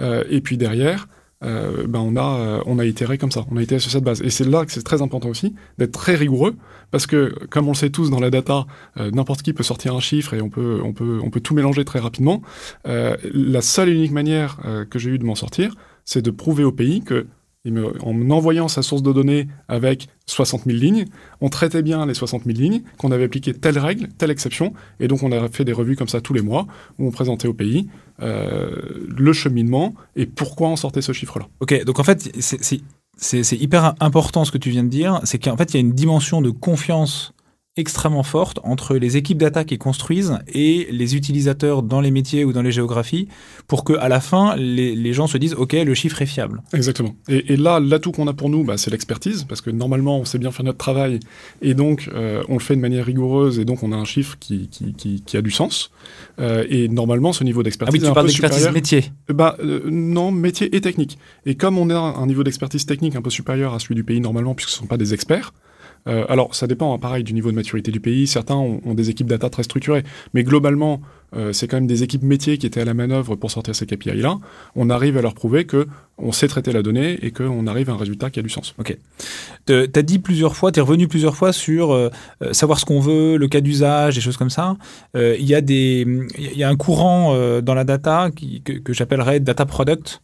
euh, 0.00 0.24
et 0.30 0.40
puis 0.40 0.56
derrière, 0.56 1.08
euh, 1.42 1.86
ben 1.86 2.00
on 2.00 2.16
a, 2.16 2.38
euh, 2.38 2.62
on 2.64 2.78
a 2.78 2.86
itéré 2.86 3.18
comme 3.18 3.30
ça, 3.30 3.44
on 3.50 3.58
a 3.58 3.62
été 3.62 3.78
sur 3.78 3.90
cette 3.90 4.02
base. 4.02 4.22
Et 4.22 4.30
c'est 4.30 4.48
là 4.48 4.64
que 4.64 4.72
c'est 4.72 4.82
très 4.82 5.02
important 5.02 5.28
aussi 5.28 5.54
d'être 5.76 5.92
très 5.92 6.14
rigoureux, 6.14 6.56
parce 6.90 7.06
que, 7.06 7.34
comme 7.50 7.66
on 7.68 7.72
le 7.72 7.76
sait 7.76 7.90
tous 7.90 8.08
dans 8.08 8.20
la 8.20 8.30
data, 8.30 8.66
n'importe 8.96 9.42
qui 9.42 9.52
peut 9.52 9.62
sortir 9.62 9.94
un 9.94 10.00
chiffre 10.00 10.32
et 10.32 10.40
on 10.40 10.48
peut, 10.48 10.80
on 10.82 10.94
peut, 10.94 11.20
on 11.22 11.28
peut 11.28 11.40
tout 11.40 11.54
mélanger 11.54 11.84
très 11.84 11.98
rapidement. 11.98 12.40
La 12.84 13.60
seule 13.62 13.88
et 13.88 13.92
unique 13.92 14.12
manière 14.12 14.58
que 14.88 14.98
j'ai 14.98 15.10
eu 15.10 15.18
de 15.18 15.24
m'en 15.24 15.34
sortir, 15.34 15.74
c'est 16.04 16.22
de 16.22 16.30
prouver 16.30 16.62
au 16.62 16.72
pays 16.72 17.02
que 17.02 17.26
en 17.66 18.30
envoyant 18.30 18.68
sa 18.68 18.82
source 18.82 19.02
de 19.02 19.12
données 19.12 19.48
avec 19.68 20.08
60 20.26 20.64
000 20.64 20.76
lignes, 20.76 21.06
on 21.40 21.48
traitait 21.48 21.82
bien 21.82 22.04
les 22.06 22.14
60 22.14 22.44
000 22.44 22.58
lignes, 22.58 22.82
qu'on 22.98 23.10
avait 23.10 23.24
appliqué 23.24 23.54
telle 23.54 23.78
règle, 23.78 24.08
telle 24.18 24.30
exception, 24.30 24.74
et 25.00 25.08
donc 25.08 25.22
on 25.22 25.32
a 25.32 25.48
fait 25.48 25.64
des 25.64 25.72
revues 25.72 25.96
comme 25.96 26.08
ça 26.08 26.20
tous 26.20 26.34
les 26.34 26.42
mois, 26.42 26.66
où 26.98 27.06
on 27.06 27.10
présentait 27.10 27.48
au 27.48 27.54
pays 27.54 27.88
euh, 28.22 28.70
le 29.08 29.32
cheminement 29.32 29.94
et 30.14 30.26
pourquoi 30.26 30.68
on 30.68 30.76
sortait 30.76 31.02
ce 31.02 31.12
chiffre-là. 31.12 31.48
Ok, 31.60 31.84
donc 31.84 31.98
en 31.98 32.04
fait, 32.04 32.30
c'est 32.40 32.80
c'est 33.16 33.56
hyper 33.56 33.94
important 34.00 34.44
ce 34.44 34.50
que 34.50 34.58
tu 34.58 34.70
viens 34.70 34.82
de 34.82 34.88
dire, 34.88 35.20
c'est 35.24 35.38
qu'en 35.38 35.56
fait, 35.56 35.72
il 35.72 35.74
y 35.74 35.76
a 35.76 35.80
une 35.80 35.92
dimension 35.92 36.42
de 36.42 36.50
confiance 36.50 37.33
extrêmement 37.76 38.22
forte 38.22 38.60
entre 38.62 38.96
les 38.96 39.16
équipes 39.16 39.38
data 39.38 39.64
qui 39.64 39.78
construisent 39.78 40.38
et 40.46 40.86
les 40.92 41.16
utilisateurs 41.16 41.82
dans 41.82 42.00
les 42.00 42.12
métiers 42.12 42.44
ou 42.44 42.52
dans 42.52 42.62
les 42.62 42.70
géographies 42.70 43.26
pour 43.66 43.82
que 43.82 43.94
à 43.94 44.08
la 44.08 44.20
fin 44.20 44.54
les, 44.54 44.94
les 44.94 45.12
gens 45.12 45.26
se 45.26 45.36
disent 45.38 45.54
ok 45.54 45.72
le 45.72 45.94
chiffre 45.94 46.22
est 46.22 46.26
fiable. 46.26 46.62
Exactement. 46.72 47.16
Et, 47.28 47.52
et 47.52 47.56
là 47.56 47.80
l'atout 47.80 48.12
qu'on 48.12 48.28
a 48.28 48.32
pour 48.32 48.48
nous 48.48 48.62
bah, 48.62 48.76
c'est 48.76 48.92
l'expertise 48.92 49.44
parce 49.48 49.60
que 49.60 49.70
normalement 49.70 50.18
on 50.20 50.24
sait 50.24 50.38
bien 50.38 50.52
faire 50.52 50.64
notre 50.64 50.78
travail 50.78 51.18
et 51.62 51.74
donc 51.74 52.08
euh, 52.14 52.44
on 52.48 52.54
le 52.54 52.60
fait 52.60 52.76
de 52.76 52.80
manière 52.80 53.04
rigoureuse 53.04 53.58
et 53.58 53.64
donc 53.64 53.82
on 53.82 53.90
a 53.90 53.96
un 53.96 54.04
chiffre 54.04 54.36
qui, 54.38 54.68
qui, 54.68 54.94
qui, 54.94 55.22
qui 55.22 55.36
a 55.36 55.42
du 55.42 55.50
sens 55.50 55.90
euh, 56.38 56.64
et 56.68 56.86
normalement 56.88 57.32
ce 57.32 57.42
niveau 57.42 57.64
d'expertise. 57.64 58.00
Ah 58.00 58.04
oui 58.04 58.08
tu 58.08 58.14
parles 58.14 58.26
d'expertise 58.28 58.68
métier. 58.68 59.10
Bah 59.28 59.56
euh, 59.58 59.80
non 59.90 60.30
métier 60.30 60.76
et 60.76 60.80
technique 60.80 61.18
et 61.44 61.56
comme 61.56 61.76
on 61.78 61.90
a 61.90 61.96
un 61.96 62.26
niveau 62.28 62.44
d'expertise 62.44 62.86
technique 62.86 63.16
un 63.16 63.22
peu 63.22 63.30
supérieur 63.30 63.74
à 63.74 63.80
celui 63.80 63.96
du 63.96 64.04
pays 64.04 64.20
normalement 64.20 64.54
puisque 64.54 64.70
ce 64.70 64.76
ne 64.76 64.82
sont 64.82 64.86
pas 64.86 64.96
des 64.96 65.12
experts 65.12 65.52
euh, 66.06 66.24
alors, 66.28 66.54
ça 66.54 66.66
dépend, 66.66 66.94
hein, 66.94 66.98
pareil, 66.98 67.24
du 67.24 67.32
niveau 67.32 67.50
de 67.50 67.56
maturité 67.56 67.90
du 67.90 68.00
pays. 68.00 68.26
Certains 68.26 68.56
ont, 68.56 68.94
des 68.94 69.10
équipes 69.10 69.26
data 69.26 69.50
très 69.50 69.62
structurées, 69.62 70.04
mais 70.34 70.44
globalement, 70.44 71.00
euh, 71.34 71.52
c'est 71.52 71.66
quand 71.66 71.76
même 71.76 71.86
des 71.86 72.02
équipes 72.02 72.22
métiers 72.22 72.58
qui 72.58 72.66
étaient 72.66 72.80
à 72.80 72.84
la 72.84 72.94
manœuvre 72.94 73.34
pour 73.36 73.50
sortir 73.50 73.74
ces 73.74 73.86
KPI-là. 73.86 74.38
On 74.76 74.90
arrive 74.90 75.16
à 75.16 75.22
leur 75.22 75.34
prouver 75.34 75.64
que 75.64 75.88
on 76.16 76.30
sait 76.30 76.46
traiter 76.46 76.72
la 76.72 76.82
donnée 76.82 77.18
et 77.22 77.32
qu'on 77.32 77.66
arrive 77.66 77.90
à 77.90 77.94
un 77.94 77.96
résultat 77.96 78.30
qui 78.30 78.38
a 78.38 78.42
du 78.42 78.48
sens. 78.48 78.74
Ok. 78.78 78.96
Tu 79.66 79.72
as 79.72 80.02
dit 80.02 80.20
plusieurs 80.20 80.54
fois, 80.54 80.70
tu 80.70 80.78
es 80.78 80.82
revenu 80.82 81.08
plusieurs 81.08 81.34
fois 81.34 81.52
sur 81.52 81.92
euh, 81.92 82.10
savoir 82.52 82.78
ce 82.78 82.84
qu'on 82.84 83.00
veut, 83.00 83.36
le 83.36 83.48
cas 83.48 83.60
d'usage, 83.60 84.14
des 84.14 84.20
choses 84.20 84.36
comme 84.36 84.50
ça. 84.50 84.76
Il 85.14 85.44
y, 85.44 85.54
a 85.54 85.60
des, 85.60 86.06
y 86.38 86.62
a 86.62 86.68
un 86.68 86.76
courant 86.76 87.36
dans 87.60 87.74
la 87.74 87.84
data 87.84 88.30
qui, 88.34 88.62
que, 88.62 88.72
que 88.72 88.92
j'appellerais 88.92 89.40
data 89.40 89.66
product. 89.66 90.20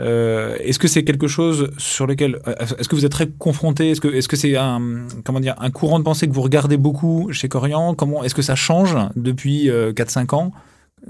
Euh, 0.00 0.56
est-ce 0.58 0.80
que 0.80 0.88
c'est 0.88 1.04
quelque 1.04 1.28
chose 1.28 1.70
sur 1.78 2.06
lequel 2.06 2.40
euh, 2.48 2.54
est-ce 2.78 2.88
que 2.88 2.96
vous 2.96 3.04
êtes 3.04 3.12
très 3.12 3.28
confronté? 3.28 3.90
Est-ce 3.90 4.00
que 4.00 4.08
est-ce 4.08 4.26
que 4.26 4.36
c'est 4.36 4.56
un 4.56 5.06
comment 5.24 5.38
dire 5.38 5.54
un 5.58 5.70
courant 5.70 6.00
de 6.00 6.04
pensée 6.04 6.26
que 6.26 6.32
vous 6.32 6.42
regardez 6.42 6.76
beaucoup 6.76 7.30
chez 7.32 7.48
Corian? 7.48 7.94
Comment 7.94 8.24
est-ce 8.24 8.34
que 8.34 8.42
ça 8.42 8.56
change 8.56 8.96
depuis 9.14 9.68
4-5 9.68 9.70
euh, 9.70 10.36
ans? 10.36 10.52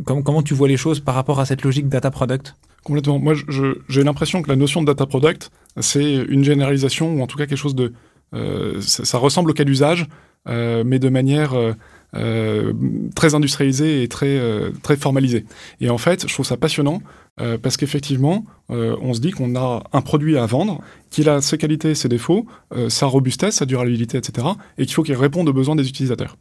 Comment, 0.05 0.23
comment 0.23 0.43
tu 0.43 0.55
vois 0.55 0.69
les 0.69 0.77
choses 0.77 1.01
par 1.01 1.15
rapport 1.15 1.41
à 1.41 1.47
cette 1.47 1.63
logique 1.63 1.89
data 1.89 2.11
product? 2.11 2.57
Complètement. 2.83 3.19
Moi, 3.19 3.35
j'ai 3.89 4.03
l'impression 4.03 4.43
que 4.43 4.51
la 4.51 4.57
notion 4.57 4.83
de 4.83 4.87
data 4.87 5.07
product, 5.07 5.51
c'est 5.81 6.17
une 6.29 6.45
généralisation 6.45 7.15
ou 7.15 7.23
en 7.23 7.27
tout 7.27 7.39
cas 7.39 7.47
quelque 7.47 7.57
chose 7.57 7.75
de 7.75 7.95
ça, 8.81 9.17
ressemble 9.17 9.53
au 9.53 9.55
cas 9.55 9.65
d'usage, 9.65 10.07
mais 10.47 10.99
de 10.99 11.09
manière 11.09 11.55
très 13.15 13.35
industrialisée 13.35 14.03
et 14.03 14.09
très 14.09 14.41
très 14.83 14.97
formalisée. 14.97 15.45
Et 15.81 15.91
en 15.91 15.99
fait, 15.99 16.29
je 16.29 16.33
trouve 16.33 16.47
ça 16.47 16.57
passionnant 16.57 17.01
euh, 17.41 17.59
parce 17.59 17.77
qu'effectivement, 17.77 18.45
euh, 18.71 18.97
on 19.03 19.13
se 19.13 19.21
dit 19.21 19.33
qu'on 19.33 19.57
a 19.57 19.83
un 19.93 20.01
produit 20.03 20.39
à 20.39 20.47
vendre, 20.47 20.81
qu'il 21.11 21.29
a 21.29 21.41
ses 21.41 21.59
qualités, 21.59 21.97
ses 21.97 22.09
défauts, 22.09 22.47
euh, 22.77 22.89
sa 22.89 23.07
robustesse, 23.07 23.57
sa 23.57 23.67
durabilité, 23.67 24.19
etc., 24.19 24.47
et 24.79 24.87
qu'il 24.87 24.95
faut 24.95 25.03
qu'il 25.03 25.17
réponde 25.17 25.49
aux 25.49 25.53
besoins 25.53 25.75
des 25.75 25.89
utilisateurs. 25.89 26.37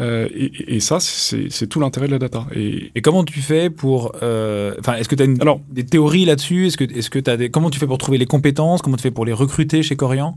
Euh, 0.00 0.28
et, 0.34 0.76
et, 0.76 0.80
ça, 0.80 0.98
c'est 0.98 1.68
tout 1.68 1.78
l'intérêt 1.78 2.08
de 2.08 2.12
la 2.12 2.18
data. 2.18 2.46
Et, 2.52 2.90
et, 2.96 3.00
comment 3.00 3.22
tu 3.22 3.40
fais 3.40 3.70
pour... 3.70 4.16
Euh, 4.22 4.74
enfin, 4.80 4.94
est-ce 4.94 5.08
que 5.08 5.14
tu 5.14 5.22
as 5.22 5.26
une, 5.26 5.40
Alors, 5.40 5.60
des 5.70 5.84
théories 5.84 6.24
là-dessus? 6.24 6.66
Est-ce 6.66 6.76
que, 6.76 6.84
est 6.84 7.00
-ce 7.00 7.10
que 7.10 7.30
as 7.30 7.36
des, 7.36 7.50
Comment 7.50 7.70
tu 7.70 7.78
fais 7.78 7.86
pour 7.86 7.98
trouver 7.98 8.18
les 8.18 8.26
compétences? 8.26 8.82
Comment 8.82 8.96
tu 8.96 9.02
fais 9.02 9.12
pour 9.12 9.24
les 9.24 9.32
recruter 9.32 9.84
chez 9.84 9.94
Corian? 9.94 10.34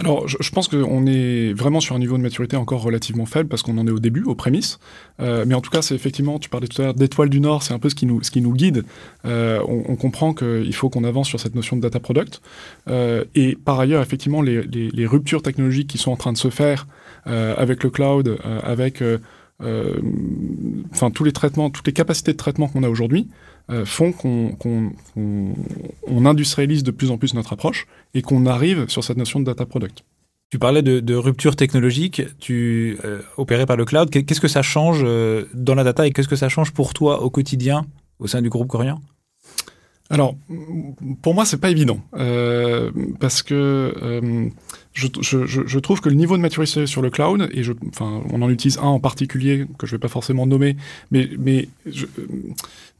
Alors, 0.00 0.26
je, 0.26 0.38
je 0.40 0.50
pense 0.50 0.66
qu'on 0.66 1.06
est 1.06 1.52
vraiment 1.52 1.80
sur 1.80 1.94
un 1.94 1.98
niveau 1.98 2.16
de 2.16 2.22
maturité 2.22 2.56
encore 2.56 2.82
relativement 2.82 3.26
faible 3.26 3.50
parce 3.50 3.62
qu'on 3.62 3.76
en 3.76 3.86
est 3.86 3.90
au 3.90 3.98
début, 3.98 4.22
aux 4.22 4.34
prémices. 4.34 4.78
Euh, 5.20 5.44
mais 5.46 5.54
en 5.54 5.60
tout 5.60 5.70
cas, 5.70 5.82
c'est 5.82 5.94
effectivement, 5.94 6.38
tu 6.38 6.48
parlais 6.48 6.68
tout 6.68 6.80
à 6.80 6.86
l'heure 6.86 6.94
d'étoile 6.94 7.28
du 7.28 7.40
Nord, 7.40 7.62
c'est 7.62 7.74
un 7.74 7.78
peu 7.78 7.90
ce 7.90 7.94
qui 7.94 8.06
nous, 8.06 8.22
ce 8.22 8.30
qui 8.30 8.40
nous 8.40 8.54
guide. 8.54 8.84
Euh, 9.26 9.60
on, 9.68 9.84
on, 9.88 9.96
comprend 9.96 10.32
qu'il 10.32 10.74
faut 10.74 10.88
qu'on 10.88 11.04
avance 11.04 11.28
sur 11.28 11.38
cette 11.38 11.54
notion 11.54 11.76
de 11.76 11.82
data 11.82 12.00
product. 12.00 12.40
Euh, 12.88 13.24
et 13.34 13.56
par 13.56 13.78
ailleurs, 13.78 14.00
effectivement, 14.00 14.40
les, 14.40 14.62
les, 14.62 14.88
les, 14.90 15.06
ruptures 15.06 15.42
technologiques 15.42 15.88
qui 15.88 15.98
sont 15.98 16.12
en 16.12 16.16
train 16.16 16.32
de 16.32 16.38
se 16.38 16.48
faire 16.48 16.86
euh, 17.26 17.54
avec 17.58 17.84
le 17.84 17.90
cloud, 17.90 18.28
euh, 18.28 18.60
avec 18.62 19.02
euh, 19.02 19.18
enfin 19.60 21.10
tous 21.10 21.24
les 21.24 21.32
traitements, 21.32 21.70
toutes 21.70 21.86
les 21.86 21.92
capacités 21.92 22.32
de 22.32 22.36
traitement 22.36 22.68
qu'on 22.68 22.82
a 22.82 22.88
aujourd'hui, 22.88 23.28
euh, 23.70 23.84
font 23.84 24.10
qu'on 24.12 24.56
qu 24.58 24.90
on 25.16 26.26
industrialise 26.26 26.82
de 26.82 26.90
plus 26.90 27.10
en 27.10 27.18
plus 27.18 27.34
notre 27.34 27.52
approche 27.52 27.86
et 28.14 28.22
qu'on 28.22 28.46
arrive 28.46 28.88
sur 28.88 29.04
cette 29.04 29.16
notion 29.16 29.38
de 29.38 29.44
data 29.44 29.64
product. 29.64 30.02
Tu 30.50 30.58
parlais 30.58 30.82
de, 30.82 30.98
de 30.98 31.14
rupture 31.14 31.54
technologique, 31.54 32.22
tu 32.40 32.98
euh, 33.04 33.20
opéré 33.36 33.66
par 33.66 33.76
le 33.76 33.84
cloud. 33.84 34.10
Qu'est-ce 34.10 34.40
que 34.40 34.48
ça 34.48 34.62
change 34.62 35.02
euh, 35.04 35.44
dans 35.54 35.76
la 35.76 35.84
data 35.84 36.04
et 36.06 36.10
qu'est-ce 36.10 36.26
que 36.26 36.34
ça 36.34 36.48
change 36.48 36.72
pour 36.72 36.94
toi 36.94 37.22
au 37.22 37.30
quotidien 37.30 37.86
au 38.18 38.26
sein 38.26 38.42
du 38.42 38.48
groupe 38.48 38.66
coréen 38.66 39.00
alors, 40.12 40.34
pour 41.22 41.34
moi, 41.34 41.44
c'est 41.44 41.60
pas 41.60 41.70
évident 41.70 42.00
euh, 42.16 42.90
parce 43.20 43.44
que 43.44 43.94
euh, 44.02 44.48
je, 44.92 45.06
je, 45.20 45.46
je, 45.46 45.78
trouve 45.78 46.00
que 46.00 46.08
le 46.08 46.16
niveau 46.16 46.36
de 46.36 46.42
maturité 46.42 46.86
sur 46.86 47.00
le 47.00 47.10
cloud 47.10 47.48
et 47.52 47.62
je, 47.62 47.72
enfin, 47.88 48.22
on 48.30 48.42
en 48.42 48.50
utilise 48.50 48.78
un 48.78 48.82
en 48.82 49.00
particulier 49.00 49.66
que 49.78 49.86
je 49.86 49.92
vais 49.92 50.00
pas 50.00 50.08
forcément 50.08 50.46
nommer, 50.46 50.76
mais 51.10 51.30
mais 51.38 51.68
je, 51.86 52.06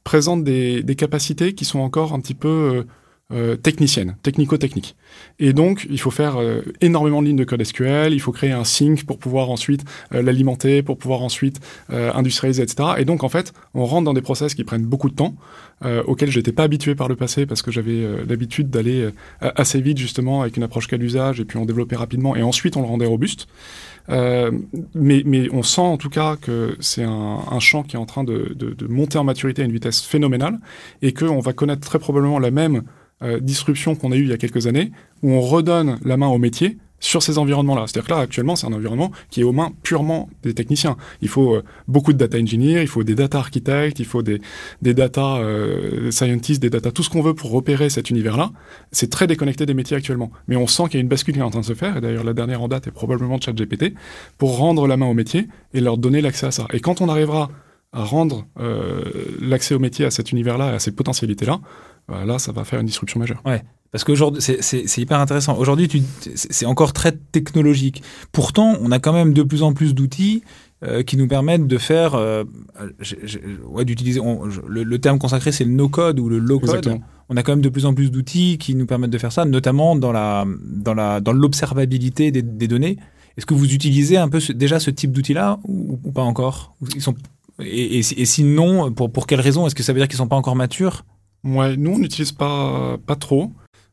présente 0.05 0.45
des, 0.45 0.83
des, 0.83 0.95
capacités 0.95 1.53
qui 1.55 1.65
sont 1.65 1.81
encore 1.81 2.13
un 2.13 2.21
petit 2.21 2.35
peu 2.35 2.87
euh, 3.33 3.51
euh, 3.51 3.57
technicienne, 3.57 4.17
technico-technique. 4.23 4.97
Et 5.39 5.53
donc, 5.53 5.87
il 5.91 5.99
faut 5.99 6.11
faire 6.11 6.41
euh, 6.41 6.63
énormément 6.81 7.23
de 7.23 7.27
lignes 7.29 7.37
de 7.37 7.45
code 7.45 7.63
SQL, 7.63 8.13
il 8.13 8.21
faut 8.21 8.33
créer 8.33 8.53
un 8.53 8.65
sync 8.65 9.05
pour 9.05 9.19
pouvoir 9.19 9.51
ensuite 9.51 9.85
euh, 10.15 10.23
l'alimenter, 10.23 10.83
pour 10.83 10.99
pouvoir 10.99 11.23
ensuite 11.23 11.61
euh, 11.91 12.13
industrialiser, 12.15 12.63
etc. 12.63 12.91
Et 12.99 13.05
donc, 13.05 13.25
en 13.25 13.29
fait, 13.29 13.53
on 13.75 13.85
rentre 13.85 14.05
dans 14.05 14.15
des 14.15 14.23
process 14.23 14.55
qui 14.55 14.65
prennent 14.65 14.85
beaucoup 14.85 15.09
de 15.09 15.15
temps, 15.15 15.35
euh, 15.85 16.03
auxquels 16.05 16.31
j'étais 16.31 16.53
pas 16.53 16.65
habitué 16.65 16.95
par 16.95 17.09
le 17.09 17.17
passé 17.17 17.47
parce 17.47 17.63
que 17.63 17.71
j'avais 17.71 18.07
l'habitude 18.29 18.71
d'aller 18.71 19.09
assez 19.41 19.81
vite, 19.81 19.99
justement, 19.99 20.43
avec 20.43 20.57
une 20.57 20.63
approche 20.63 20.87
cas 20.87 20.99
d'usage, 20.99 21.41
et 21.41 21.45
puis 21.45 21.59
on 21.59 21.65
développait 21.65 21.97
rapidement, 21.97 22.37
et 22.37 22.43
ensuite 22.43 22.77
on 22.77 22.83
le 22.83 22.89
rendait 22.89 23.07
robuste. 23.07 23.49
mais, 24.09 25.23
mais 25.25 25.49
on 25.53 25.63
sent 25.63 25.81
en 25.81 25.97
tout 25.97 26.11
cas 26.11 26.37
que 26.37 26.77
c'est 26.81 27.05
un, 27.05 27.39
un, 27.51 27.61
champ 27.61 27.83
qui 27.83 27.97
est 27.97 27.99
en 27.99 28.07
train 28.07 28.25
de, 28.25 28.53
de, 28.55 28.75
de 28.75 28.87
monter 28.87 29.19
en 29.19 29.25
maturité 29.25 29.63
à 29.63 29.65
une 29.65 29.73
vitesse 29.73 30.03
phénoménale, 30.03 30.59
et 31.03 31.13
qu'on 31.13 31.41
va 31.41 31.53
connaître 31.53 31.81
très 31.81 31.99
probablement 31.99 32.39
la 32.39 32.51
même 32.51 32.71
euh, 32.77 32.83
disruption 33.41 33.95
qu'on 33.95 34.13
a 34.13 34.17
eu 34.17 34.23
il 34.23 34.29
y 34.29 34.33
a 34.33 34.39
quelques 34.39 34.67
années, 34.67 34.93
où 35.23 35.33
on 35.33 35.41
redonne 35.41 35.99
la 36.05 36.17
main 36.17 36.29
au 36.29 36.39
métier 36.39 36.79
sur 37.01 37.23
ces 37.23 37.39
environnements-là. 37.39 37.87
C'est-à-dire 37.87 38.09
que 38.09 38.13
là, 38.13 38.21
actuellement, 38.21 38.57
c'est 38.57 38.67
un 38.67 38.73
environnement 38.73 39.11
qui 39.31 39.41
est 39.41 39.45
aux 39.45 39.53
mains 39.53 39.73
purement 39.83 40.29
des 40.43 40.55
techniciens. 40.55 40.97
Il 41.23 41.29
faut 41.29 41.57
euh, 41.57 41.65
beaucoup 41.89 42.13
de 42.13 42.19
data 42.19 42.39
engineers, 42.39 42.83
il 42.83 42.89
faut 42.89 43.03
des 43.03 43.15
data 43.15 43.39
architectes, 43.39 43.99
il 43.99 44.05
faut 44.05 44.23
des, 44.23 44.41
des 44.83 44.95
data 44.95 45.39
euh, 45.39 46.11
scientists, 46.11 46.63
des 46.63 46.71
data, 46.71 46.93
tout 46.93 47.03
ce 47.03 47.11
qu'on 47.11 47.23
veut 47.23 47.35
pour 47.35 47.51
repérer 47.51 47.89
cet 47.91 48.11
univers-là. 48.11 48.53
C'est 48.93 49.11
très 49.11 49.27
déconnecté 49.27 49.67
des 49.67 49.75
métiers 49.75 49.97
actuellement. 49.97 50.31
Mais 50.47 50.57
on 50.57 50.67
sent 50.67 50.85
qu'il 50.85 50.95
y 50.95 50.99
a 50.99 51.01
une 51.01 51.09
bascule 51.09 51.35
qui 51.35 51.41
est 51.41 51.43
en 51.43 51.51
train 51.51 51.61
de 51.61 51.65
se 51.65 51.75
faire, 51.75 51.97
et 51.97 52.01
d'ailleurs 52.01 52.25
la 52.25 52.35
dernière 52.35 52.63
en 52.63 52.69
date 52.69 52.87
est 52.87 52.93
probablement 52.93 53.41
ChatGPT, 53.41 53.95
pour 54.37 54.59
rendre 54.59 54.87
la 54.87 54.97
main 54.97 55.07
au 55.07 55.15
métier 55.15 55.49
et 55.73 55.81
leur 55.81 55.97
donner 55.97 56.21
l'accès 56.21 56.47
à 56.47 56.51
ça. 56.51 56.67
Et 56.73 56.81
quand 56.81 57.01
on 57.01 57.09
arrivera 57.09 57.51
à 57.93 58.05
rendre 58.05 58.47
euh, 58.61 59.03
l'accès 59.41 59.75
au 59.75 59.81
métier 59.81 60.05
à 60.05 60.11
cet 60.11 60.31
univers-là, 60.31 60.75
à 60.75 60.79
ces 60.79 60.93
potentialités-là, 60.93 61.61
bah 62.09 62.25
là, 62.25 62.39
ça 62.39 62.53
va 62.53 62.65
faire 62.65 62.81
une 62.81 62.87
disruption 62.87 63.21
majeure. 63.21 63.41
Ouais. 63.45 63.63
Parce 63.93 64.05
qu'aujourd'hui, 64.05 64.41
c'est 64.41 64.99
hyper 64.99 65.19
intéressant. 65.19 65.57
Aujourd'hui, 65.57 65.89
c'est 66.35 66.67
encore 66.67 66.93
très 66.93 67.13
technologique. 67.13 68.03
Pourtant, 68.31 68.77
on 68.81 68.93
a 68.93 69.01
quand 69.01 69.13
même 69.13 69.33
de 69.33 69.43
plus 69.43 69.65
en 69.65 69.73
plus 69.73 69.95
d'outils 69.95 70.43
euh, 70.85 71.03
qui 71.03 71.17
nous 71.17 71.27
permettent 71.27 71.67
de 71.67 71.77
faire, 71.77 72.15
euh, 72.15 72.45
ouais, 73.67 73.85
d'utiliser. 73.85 74.21
Le, 74.67 74.85
le, 74.85 74.99
terme 74.99 75.19
consacré, 75.19 75.51
c'est 75.51 75.65
le 75.65 75.73
no-code 75.73 76.21
ou 76.21 76.29
le 76.29 76.39
low-code. 76.39 77.01
On 77.29 77.37
a 77.37 77.43
quand 77.43 77.53
même 77.53 77.61
de 77.61 77.69
plus 77.69 77.85
en 77.85 77.93
plus 77.93 78.11
d'outils 78.11 78.59
qui 78.59 78.75
nous 78.77 78.87
permettent 78.87 79.11
de 79.11 79.19
faire 79.19 79.33
ça, 79.33 79.45
notamment 79.45 79.97
dans 79.97 80.13
la 80.13 80.47
dans 80.65 80.95
la 80.95 81.21
dans 81.21 81.33
l'observabilité 81.33 82.31
des, 82.31 82.43
des, 82.43 82.67
données. 82.69 82.97
Est-ce 83.37 83.47
que 83.47 83.55
vous 83.55 83.75
utilisez 83.75 84.17
un 84.17 84.29
peu 84.29 84.41
ce, 84.41 84.53
déjà 84.53 84.81
ce 84.81 84.91
type 84.91 85.13
d'outils-là 85.13 85.59
ou, 85.65 85.99
ou, 86.03 86.13
pas 86.13 86.23
encore? 86.23 86.75
Ils 86.95 87.03
sont 87.03 87.15
et, 87.61 87.99
et, 87.99 87.99
et 87.99 88.25
sinon, 88.25 88.93
pour 88.93 89.13
pour 89.13 89.27
quelles 89.27 89.41
raisons 89.41 89.67
Est-ce 89.67 89.75
que 89.75 89.83
ça 89.83 89.93
veut 89.93 89.99
dire 89.99 90.09
qu'ils 90.09 90.17
sont 90.17 90.29
pas 90.29 90.37
encore 90.37 90.57
matures? 90.57 91.05
Ouais, 91.45 91.77
nous 91.77 91.93
on 91.93 91.99
n'utilise 91.99 92.33
pas 92.33 92.99
pas 93.07 93.17
trop. 93.17 93.53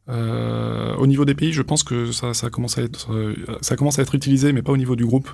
Euh, 0.10 0.96
au 0.96 1.08
niveau 1.08 1.26
des 1.26 1.36
pays, 1.36 1.52
je 1.52 1.62
pense 1.62 1.84
que 1.84 2.12
ça, 2.12 2.34
ça 2.34 2.50
commence 2.50 2.78
à 2.78 2.82
être 2.82 3.10
ça 3.62 3.76
commence 3.76 4.00
à 4.00 4.02
être 4.02 4.16
utilisé, 4.16 4.54
mais 4.54 4.62
pas 4.62 4.72
au 4.72 4.78
niveau 4.78 4.96
du 4.96 5.06
groupe 5.06 5.30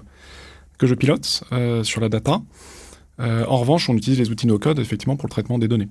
que 0.78 0.88
je 0.88 0.96
pilote 0.96 1.44
euh, 1.52 1.84
sur 1.84 2.02
la 2.02 2.10
data. 2.10 2.42
Euh, 3.20 3.46
en 3.48 3.58
revanche, 3.58 3.90
on 3.90 3.96
utilise 3.96 4.20
les 4.20 4.32
outils 4.32 4.48
no-code 4.48 4.80
effectivement 4.80 5.16
pour 5.16 5.28
le 5.28 5.32
traitement 5.32 5.60
des 5.60 5.68
données. 5.68 5.90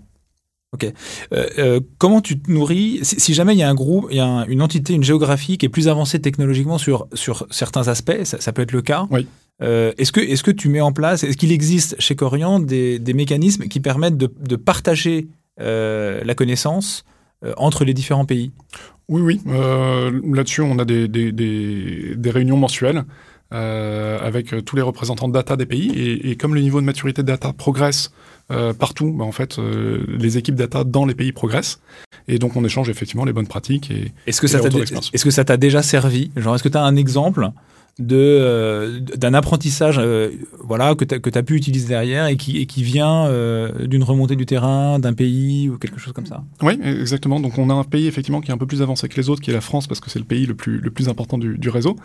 Ok. 0.74 0.84
Euh, 0.84 1.46
euh, 1.58 1.80
comment 1.98 2.22
tu 2.22 2.40
te 2.40 2.50
nourris 2.50 3.00
si, 3.02 3.20
si, 3.20 3.34
jamais 3.34 3.54
il 3.54 3.58
y 3.58 3.62
a 3.62 3.68
un 3.68 3.74
groupe, 3.74 4.06
il 4.10 4.16
y 4.16 4.20
a 4.20 4.26
un, 4.26 4.46
une 4.46 4.62
entité, 4.62 4.94
une 4.94 5.04
géographie 5.04 5.58
qui 5.58 5.66
est 5.66 5.68
plus 5.68 5.86
avancée 5.88 6.20
technologiquement 6.20 6.78
sur 6.78 7.08
sur 7.12 7.46
certains 7.50 7.88
aspects, 7.88 8.24
ça, 8.24 8.40
ça 8.40 8.52
peut 8.52 8.62
être 8.62 8.72
le 8.72 8.80
cas. 8.80 9.06
Oui. 9.10 9.26
Euh, 9.62 9.92
est-ce 9.98 10.12
que 10.12 10.20
est-ce 10.20 10.42
que 10.42 10.50
tu 10.50 10.70
mets 10.70 10.80
en 10.80 10.92
place, 10.92 11.24
est-ce 11.24 11.36
qu'il 11.36 11.52
existe 11.52 11.94
chez 12.00 12.16
Corian 12.16 12.58
des, 12.58 12.98
des 12.98 13.12
mécanismes 13.12 13.64
qui 13.68 13.80
permettent 13.80 14.16
de, 14.16 14.32
de 14.40 14.56
partager 14.56 15.28
la 15.58 16.34
connaissance 16.34 17.04
euh, 17.44 17.52
entre 17.56 17.84
les 17.84 17.94
différents 17.94 18.24
pays 18.24 18.52
Oui, 19.08 19.22
oui. 19.22 19.40
Euh, 19.48 20.20
Là-dessus, 20.32 20.62
on 20.62 20.78
a 20.78 20.84
des, 20.84 21.08
des, 21.08 21.32
des, 21.32 22.14
des 22.16 22.30
réunions 22.30 22.56
mensuelles 22.56 23.04
avec 23.50 24.64
tous 24.64 24.76
les 24.76 24.82
représentants 24.82 25.28
de 25.28 25.34
data 25.34 25.56
des 25.56 25.66
pays. 25.66 25.90
Et, 25.90 26.30
et, 26.30 26.36
comme 26.36 26.54
le 26.54 26.62
niveau 26.62 26.80
de 26.80 26.86
maturité 26.86 27.20
de 27.20 27.26
data 27.26 27.52
progresse 27.52 28.10
euh, 28.50 28.72
partout, 28.72 29.12
bah, 29.12 29.24
en 29.24 29.32
fait, 29.32 29.58
euh, 29.58 30.04
les 30.08 30.38
équipes 30.38 30.54
data 30.54 30.84
dans 30.84 31.06
les 31.06 31.14
pays 31.14 31.32
progressent. 31.32 31.80
Et 32.28 32.38
donc, 32.38 32.56
on 32.56 32.64
échange 32.64 32.88
effectivement 32.88 33.24
les 33.24 33.32
bonnes 33.32 33.46
pratiques 33.46 33.90
et, 33.90 34.12
est-ce 34.26 34.40
que, 34.40 34.46
ça 34.46 34.60
t'a, 34.60 34.68
est-ce 34.68 35.24
que 35.24 35.30
ça 35.30 35.44
t'a 35.44 35.56
déjà 35.56 35.82
servi? 35.82 36.30
Genre, 36.36 36.54
est-ce 36.54 36.62
que 36.62 36.68
tu 36.68 36.76
as 36.76 36.82
un 36.82 36.96
exemple 36.96 37.50
de 37.98 38.16
euh, 38.16 39.00
d'un 39.00 39.34
apprentissage 39.34 39.96
euh, 39.98 40.30
voilà 40.64 40.94
que 40.94 41.04
tu 41.04 41.38
as 41.38 41.42
pu 41.42 41.56
utiliser 41.56 41.88
derrière 41.88 42.26
et 42.26 42.36
qui 42.36 42.56
et 42.56 42.64
qui 42.64 42.82
vient 42.82 43.26
euh, 43.26 43.86
d'une 43.86 44.02
remontée 44.02 44.34
du 44.34 44.46
terrain 44.46 44.98
d'un 44.98 45.12
pays 45.12 45.68
ou 45.68 45.76
quelque 45.76 46.00
chose 46.00 46.14
comme 46.14 46.24
ça. 46.24 46.42
Oui, 46.62 46.78
exactement. 46.82 47.38
Donc 47.38 47.58
on 47.58 47.68
a 47.68 47.74
un 47.74 47.84
pays 47.84 48.06
effectivement 48.06 48.40
qui 48.40 48.50
est 48.50 48.54
un 48.54 48.58
peu 48.58 48.66
plus 48.66 48.80
avancé 48.80 49.08
que 49.08 49.16
les 49.20 49.28
autres 49.28 49.42
qui 49.42 49.50
est 49.50 49.54
la 49.54 49.60
France 49.60 49.86
parce 49.86 50.00
que 50.00 50.08
c'est 50.08 50.18
le 50.18 50.24
pays 50.24 50.46
le 50.46 50.54
plus 50.54 50.78
le 50.78 50.90
plus 50.90 51.10
important 51.10 51.36
du, 51.36 51.58
du 51.58 51.68
réseau 51.68 51.96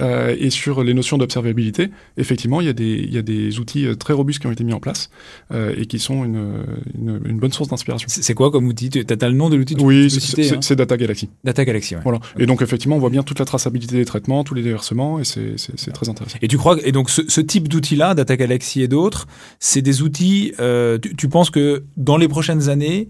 et 0.00 0.50
sur 0.50 0.82
les 0.82 0.94
notions 0.94 1.18
d'observabilité, 1.18 1.90
effectivement, 2.16 2.60
il 2.60 2.66
y 2.66 2.70
a 2.70 2.72
des 2.72 3.04
il 3.06 3.12
y 3.12 3.18
a 3.18 3.22
des 3.22 3.58
outils 3.58 3.86
très 3.98 4.12
robustes 4.12 4.40
qui 4.40 4.46
ont 4.46 4.52
été 4.52 4.64
mis 4.64 4.72
en 4.72 4.80
place 4.80 5.10
et 5.52 5.86
qui 5.86 5.98
sont 5.98 6.24
une, 6.24 6.64
une, 6.94 7.20
une 7.24 7.38
bonne 7.38 7.52
source 7.52 7.68
d'inspiration. 7.68 8.06
C'est 8.08 8.34
quoi 8.34 8.50
comme 8.50 8.66
outil? 8.66 8.90
Tu 8.90 9.00
as, 9.08 9.28
le 9.28 9.34
nom 9.34 9.48
de 9.48 9.56
l'outil 9.56 9.76
Oui, 9.80 10.10
c'est 10.10 10.52
hein 10.52 10.74
Data 10.76 10.96
Galaxy. 10.96 11.30
Data 11.44 11.64
Galaxy, 11.64 11.94
ouais. 11.94 12.02
Voilà. 12.02 12.20
Et 12.38 12.46
donc 12.46 12.62
effectivement, 12.62 12.96
on 12.96 13.00
voit 13.00 13.10
bien 13.10 13.22
toute 13.22 13.38
la 13.38 13.44
traçabilité 13.44 13.96
des 13.96 14.04
traitements, 14.04 14.44
tous 14.44 14.54
les 14.54 14.62
déversements 14.62 15.18
et 15.18 15.24
c'est 15.56 15.92
très 15.92 16.08
intéressant. 16.08 16.38
Et 16.42 16.48
tu 16.48 16.58
crois 16.58 16.76
et 16.84 16.92
donc 16.92 17.10
ce, 17.10 17.40
type 17.40 17.68
d'outils-là, 17.68 18.14
Data 18.14 18.36
Galaxy 18.36 18.82
et 18.82 18.88
d'autres, 18.88 19.26
c'est 19.58 19.82
des 19.82 20.02
outils. 20.02 20.52
Euh, 20.60 20.98
tu, 20.98 21.28
penses 21.28 21.50
que 21.50 21.84
dans 21.96 22.16
les 22.16 22.28
prochaines 22.28 22.68
années, 22.68 23.08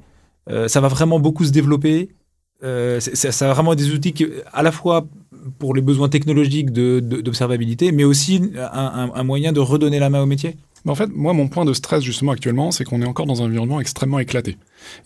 euh, 0.50 0.68
ça 0.68 0.80
va 0.80 0.88
vraiment 0.88 1.20
beaucoup 1.20 1.44
se 1.44 1.50
développer 1.50 2.10
euh, 2.62 3.00
Ça 3.00 3.48
va 3.48 3.54
vraiment 3.54 3.74
des 3.74 3.92
outils 3.92 4.12
qui, 4.12 4.26
à 4.52 4.62
la 4.62 4.72
fois 4.72 5.06
pour 5.58 5.74
les 5.74 5.80
besoins 5.80 6.08
technologiques 6.08 6.70
d'observabilité, 6.70 7.90
de, 7.90 7.96
mais 7.96 8.04
aussi 8.04 8.42
un, 8.56 9.10
un, 9.14 9.22
moyen 9.24 9.52
de 9.52 9.60
redonner 9.60 9.98
la 9.98 10.10
main 10.10 10.20
au 10.20 10.26
métier? 10.26 10.56
En 10.86 10.94
fait, 10.94 11.10
moi, 11.14 11.32
mon 11.32 11.48
point 11.48 11.64
de 11.64 11.72
stress 11.72 12.02
justement 12.02 12.32
actuellement, 12.32 12.70
c'est 12.70 12.84
qu'on 12.84 13.02
est 13.02 13.06
encore 13.06 13.26
dans 13.26 13.42
un 13.42 13.46
environnement 13.46 13.80
extrêmement 13.80 14.18
éclaté 14.18 14.56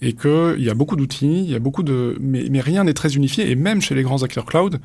et 0.02 0.12
qu'il 0.12 0.56
y 0.62 0.70
a 0.70 0.74
beaucoup 0.74 0.96
d'outils, 0.96 1.40
il 1.44 1.50
y 1.50 1.54
a 1.54 1.58
beaucoup 1.58 1.82
de, 1.82 2.16
mais, 2.20 2.46
mais 2.50 2.60
rien 2.60 2.84
n'est 2.84 2.94
très 2.94 3.14
unifié. 3.14 3.50
Et 3.50 3.56
même 3.56 3.80
chez 3.80 3.94
les 3.94 4.02
grands 4.02 4.22
acteurs 4.22 4.44
cloud, 4.44 4.80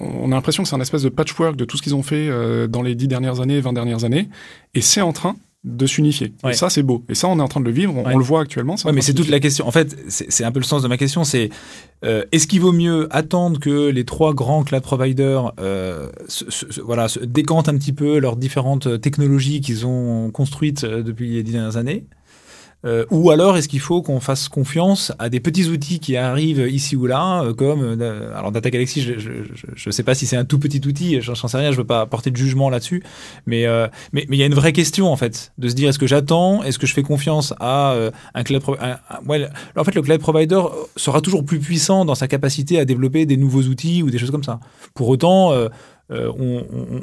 on 0.00 0.32
a 0.32 0.34
l'impression 0.34 0.62
que 0.62 0.68
c'est 0.68 0.76
un 0.76 0.80
espèce 0.80 1.02
de 1.02 1.08
patchwork 1.08 1.56
de 1.56 1.64
tout 1.64 1.76
ce 1.76 1.82
qu'ils 1.82 1.94
ont 1.94 2.02
fait 2.02 2.28
euh, 2.28 2.66
dans 2.66 2.82
les 2.82 2.94
dix 2.94 3.08
dernières 3.08 3.40
années, 3.40 3.60
20 3.60 3.72
dernières 3.72 4.04
années, 4.04 4.28
et 4.74 4.80
c'est 4.80 5.00
en 5.00 5.12
train 5.12 5.36
de 5.64 5.86
s'unifier. 5.86 6.32
Et 6.48 6.52
ça, 6.52 6.70
c'est 6.70 6.84
beau. 6.84 7.04
Et 7.08 7.14
ça, 7.14 7.26
on 7.26 7.38
est 7.38 7.42
en 7.42 7.48
train 7.48 7.60
de 7.60 7.64
le 7.64 7.72
vivre, 7.72 7.92
on, 7.96 8.16
le 8.16 8.24
voit 8.24 8.40
actuellement. 8.40 8.76
Oui, 8.84 8.92
mais 8.94 9.02
c'est 9.02 9.12
toute 9.12 9.28
la 9.28 9.40
question. 9.40 9.66
En 9.66 9.72
fait, 9.72 9.96
c'est 10.08 10.44
un 10.44 10.52
peu 10.52 10.60
le 10.60 10.64
sens 10.64 10.82
de 10.82 10.88
ma 10.88 10.96
question, 10.96 11.24
c'est 11.24 11.50
euh, 12.04 12.24
est-ce 12.30 12.46
qu'il 12.46 12.60
vaut 12.60 12.72
mieux 12.72 13.08
attendre 13.10 13.58
que 13.58 13.88
les 13.88 14.04
trois 14.04 14.34
grands 14.34 14.62
cloud 14.62 14.82
providers 14.82 15.52
euh, 15.58 16.10
voilà, 16.84 17.08
se 17.08 17.18
décantent 17.18 17.68
un 17.68 17.76
petit 17.76 17.92
peu 17.92 18.18
leurs 18.18 18.36
différentes 18.36 19.00
technologies 19.00 19.60
qu'ils 19.60 19.84
ont 19.84 20.30
construites 20.30 20.84
depuis 20.84 21.32
les 21.32 21.42
dix 21.42 21.52
dernières 21.52 21.76
années? 21.76 22.04
Euh, 22.84 23.04
ou 23.10 23.30
alors 23.32 23.56
est-ce 23.56 23.68
qu'il 23.68 23.80
faut 23.80 24.02
qu'on 24.02 24.20
fasse 24.20 24.48
confiance 24.48 25.12
à 25.18 25.28
des 25.28 25.40
petits 25.40 25.68
outils 25.68 25.98
qui 25.98 26.16
arrivent 26.16 26.68
ici 26.70 26.94
ou 26.94 27.06
là, 27.06 27.42
euh, 27.42 27.52
comme 27.52 27.82
euh, 27.82 28.38
alors 28.38 28.52
Data 28.52 28.70
Galaxy, 28.70 29.02
je 29.02 29.30
ne 29.86 29.90
sais 29.90 30.04
pas 30.04 30.14
si 30.14 30.26
c'est 30.26 30.36
un 30.36 30.44
tout 30.44 30.60
petit 30.60 30.80
outil, 30.86 31.20
sais 31.20 31.56
rien, 31.56 31.72
je 31.72 31.76
veux 31.76 31.84
pas 31.84 32.06
porter 32.06 32.30
de 32.30 32.36
jugement 32.36 32.70
là-dessus, 32.70 33.02
mais 33.46 33.66
mais 34.12 34.26
il 34.28 34.36
y 34.36 34.42
a 34.44 34.46
une 34.46 34.54
vraie 34.54 34.72
question 34.72 35.10
en 35.10 35.16
fait, 35.16 35.52
de 35.58 35.68
se 35.68 35.74
dire 35.74 35.88
est-ce 35.88 35.98
que 35.98 36.06
j'attends, 36.06 36.62
est-ce 36.62 36.78
que 36.78 36.86
je 36.86 36.94
fais 36.94 37.02
confiance 37.02 37.52
à 37.58 37.96
un 38.34 38.42
cloud 38.44 38.62
provider 38.62 39.48
En 39.76 39.84
fait, 39.84 39.94
le 39.94 40.02
cloud 40.02 40.20
provider 40.20 40.60
sera 40.94 41.20
toujours 41.20 41.44
plus 41.44 41.58
puissant 41.58 42.04
dans 42.04 42.14
sa 42.14 42.28
capacité 42.28 42.78
à 42.78 42.84
développer 42.84 43.26
des 43.26 43.36
nouveaux 43.36 43.62
outils 43.62 44.04
ou 44.04 44.10
des 44.10 44.18
choses 44.18 44.30
comme 44.30 44.44
ça. 44.44 44.60
Pour 44.94 45.08
autant 45.08 45.52
euh, 46.10 46.32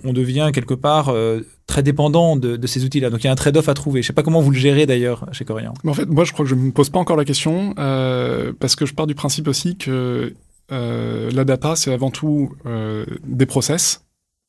on, 0.03 0.13
devient 0.13 0.49
quelque 0.51 0.73
part 0.73 1.09
euh, 1.09 1.41
très 1.67 1.83
dépendant 1.83 2.35
de, 2.35 2.65
ces 2.65 2.85
outils-là. 2.85 3.11
Donc 3.11 3.23
il 3.23 3.27
y 3.27 3.29
a 3.29 3.31
un 3.31 3.35
trade-off 3.35 3.69
à 3.69 3.75
trouver. 3.75 4.01
Je 4.01 4.05
ne 4.05 4.07
sais 4.07 4.13
pas 4.13 4.23
comment 4.23 4.41
vous 4.41 4.49
le 4.49 4.57
gérez 4.57 4.87
d'ailleurs 4.87 5.27
chez 5.31 5.45
Corian. 5.45 5.73
En 5.85 5.93
fait, 5.93 6.07
moi 6.07 6.23
je 6.23 6.33
crois 6.33 6.43
que 6.43 6.49
je 6.49 6.55
ne 6.55 6.61
me 6.61 6.71
pose 6.71 6.89
pas 6.89 6.99
encore 6.99 7.17
la 7.17 7.25
question 7.25 7.75
euh, 7.77 8.51
parce 8.59 8.75
que 8.75 8.85
je 8.85 8.95
pars 8.95 9.05
du 9.05 9.13
principe 9.13 9.47
aussi 9.47 9.77
que 9.77 10.33
la 10.69 11.43
data 11.45 11.75
c'est 11.75 11.93
avant 11.93 12.09
tout 12.09 12.51
des 13.23 13.45
process 13.45 14.01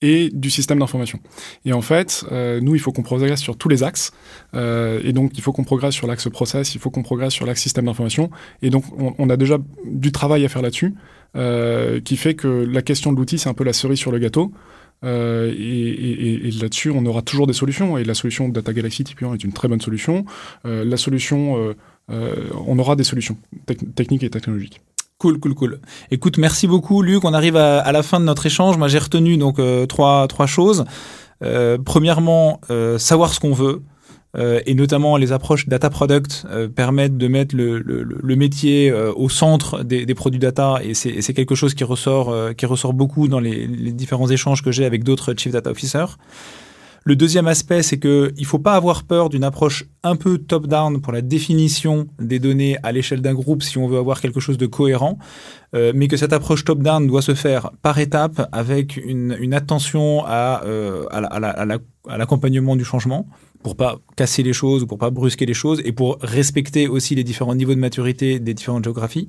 et 0.03 0.31
du 0.31 0.51
système 0.51 0.79
d'information. 0.79 1.21
Et 1.65 1.73
en 1.75 1.83
fait, 1.83 2.25
nous, 2.31 2.75
il 2.75 2.81
faut 2.81 2.93
qu'on 2.93 3.03
progresse 3.03 3.41
sur 3.41 3.59
tous 3.59 3.69
les 3.69 3.83
axes. 3.83 4.13
et 4.55 5.13
donc, 5.13 5.33
il 5.37 5.43
faut 5.43 5.53
qu'on 5.53 5.65
progresse 5.65 5.95
sur 5.95 6.07
l'axe 6.07 6.31
process, 6.31 6.75
il 6.75 6.81
faut 6.81 6.91
qu'on 6.91 7.03
progresse 7.03 7.35
sur 7.35 7.45
l'axe 7.45 7.61
système 7.61 7.85
d'information. 7.85 8.31
Et 8.63 8.71
donc, 8.71 8.85
on, 8.99 9.29
a 9.29 9.37
déjà 9.37 9.59
du 9.85 10.13
travail 10.13 10.47
à 10.47 10.49
faire 10.49 10.63
là-dessus. 10.63 10.95
Euh, 11.37 12.01
qui 12.01 12.17
fait 12.17 12.35
que 12.35 12.49
la 12.49 12.83
question 12.83 13.13
de 13.13 13.19
l'outil, 13.19 13.39
c'est 13.39 13.49
un 13.49 13.55
peu 13.55 13.65
la 13.65 13.73
cerise 13.73 13.99
sur 13.99 14.11
le 14.11 14.19
gâteau. 14.19 14.53
Euh, 15.05 15.53
et, 15.59 16.51
là-dessus, 16.61 16.91
on 16.91 17.05
aura 17.05 17.23
toujours 17.23 17.47
des 17.47 17.53
solutions. 17.53 17.99
Et 17.99 18.05
la 18.05 18.15
solution 18.15 18.49
Data 18.49 18.73
Galaxy, 18.73 19.05
typiquement, 19.05 19.35
est 19.35 19.45
une 19.45 19.53
très 19.53 19.69
bonne 19.69 19.81
solution. 19.81 20.25
Euh, 20.65 20.85
la 20.85 20.97
solution, 20.97 21.75
on 22.09 22.79
aura 22.79 22.97
des 22.97 23.05
solutions 23.05 23.37
techniques 23.95 24.23
et 24.23 24.31
technologiques. 24.31 24.81
Cool, 25.19 25.39
cool, 25.39 25.55
cool. 25.55 25.81
Écoute, 26.11 26.39
merci 26.39 26.67
beaucoup, 26.67 27.03
Luc. 27.03 27.25
On 27.25 27.33
arrive 27.33 27.57
à, 27.57 27.91
la 27.91 28.03
fin 28.03 28.21
de 28.21 28.25
notre 28.25 28.47
échange. 28.47 28.77
Moi, 28.77 28.89
j'ai 28.89 28.99
retenu 28.99 29.37
donc 29.37 29.61
trois 29.89 30.27
trois 30.29 30.47
choses. 30.47 30.85
premièrement, 31.41 32.61
savoir 32.99 33.35
ce 33.35 33.41
qu'on 33.41 33.53
veut. 33.53 33.83
Euh, 34.39 34.61
et 34.67 34.75
notamment 34.75 35.17
les 35.17 35.33
approches 35.33 35.67
data 35.67 35.89
product 35.89 36.47
euh, 36.51 36.69
permettent 36.69 37.17
de 37.17 37.29
mettre 37.29 37.57
le, 37.57 38.37
métier 38.37 38.91
euh, 38.91 39.13
au 39.15 39.31
centre 39.31 39.83
des, 39.83 40.15
produits 40.15 40.39
data 40.39 40.81
et 40.83 40.95
c'est 40.95 41.33
quelque 41.33 41.55
chose 41.55 41.75
qui 41.75 41.85
ressort 41.85 42.35
qui 42.57 42.67
ressort 42.67 42.93
beaucoup 42.93 43.29
dans 43.29 43.41
les, 43.41 43.67
différents 43.93 44.29
échanges 44.29 44.63
que 44.63 44.73
j'ai 44.73 44.85
avec 44.85 45.05
d'autres 45.05 45.35
chief 45.37 45.53
data 45.53 45.71
officers. 45.71 46.19
Le 47.05 47.15
deuxième 47.15 47.47
aspect, 47.47 47.85
c'est 47.85 47.99
que 47.99 48.33
il 48.37 48.45
faut 48.45 48.59
pas 48.59 48.75
avoir 48.75 49.05
peur 49.05 49.29
d'une 49.29 49.45
approche 49.45 49.85
un 50.03 50.17
peu 50.17 50.39
top-down 50.39 51.01
pour 51.01 51.13
la 51.13 51.21
définition 51.21 52.09
des 52.19 52.41
données 52.41 52.79
à 52.83 52.91
l'échelle 52.91 53.23
d'un 53.23 53.35
groupe 53.35 53.63
si 53.63 53.79
on 53.79 53.87
veut 53.87 53.99
avoir 53.99 54.21
quelque 54.21 54.41
chose 54.41 54.59
de 54.59 54.67
cohérent, 54.67 55.17
mais 55.73 56.09
que 56.09 56.17
cette 56.17 56.33
approche 56.33 56.65
top-down 56.65 57.07
doit 57.07 57.23
se 57.23 57.35
faire 57.35 57.71
par 57.81 58.01
étapes 58.01 58.49
avec 58.51 58.97
une, 58.97 59.55
attention 59.55 60.25
à 60.27 60.63
l'accompagnement 62.09 62.75
du 62.75 62.85
changement 62.85 63.29
pour 63.67 63.75
pas 63.75 63.99
casser 64.15 64.45
les 64.45 64.53
choses 64.53 64.85
ou 64.85 64.87
pour 64.87 64.97
pas 64.97 65.11
brusquer 65.11 65.45
les 65.45 65.53
choses 65.53 65.83
et 65.85 65.91
pour 65.91 66.19
respecter 66.21 66.87
aussi 66.87 67.17
les 67.17 67.25
différents 67.25 67.57
niveaux 67.57 67.75
de 67.75 67.81
maturité 67.81 68.39
des 68.39 68.55
différentes 68.55 68.85
géographies. 68.85 69.27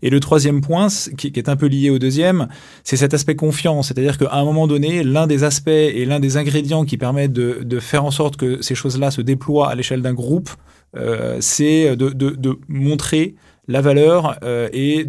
Et 0.00 0.08
le 0.08 0.18
troisième 0.18 0.62
point, 0.62 0.86
qui, 1.18 1.26
est 1.26 1.46
un 1.50 1.56
peu 1.56 1.66
lié 1.66 1.90
au 1.90 1.98
deuxième, 1.98 2.48
c'est 2.84 2.96
cet 2.96 3.12
aspect 3.12 3.36
confiance. 3.36 3.88
C'est-à-dire 3.88 4.16
qu'à 4.16 4.32
un 4.32 4.44
moment 4.46 4.66
donné, 4.66 5.02
l'un 5.02 5.26
des 5.26 5.44
aspects 5.44 5.68
et 5.68 6.06
l'un 6.06 6.20
des 6.20 6.38
ingrédients 6.38 6.86
qui 6.86 6.96
permettent 6.96 7.34
de, 7.34 7.80
faire 7.80 8.06
en 8.06 8.10
sorte 8.10 8.38
que 8.38 8.62
ces 8.62 8.74
choses-là 8.74 9.10
se 9.10 9.20
déploient 9.20 9.68
à 9.68 9.74
l'échelle 9.74 10.00
d'un 10.00 10.14
groupe, 10.14 10.48
euh, 10.96 11.36
c'est 11.40 11.94
de, 11.96 12.58
montrer 12.66 13.34
la 13.68 13.82
valeur 13.82 14.38
euh, 14.42 14.70
et 14.72 15.04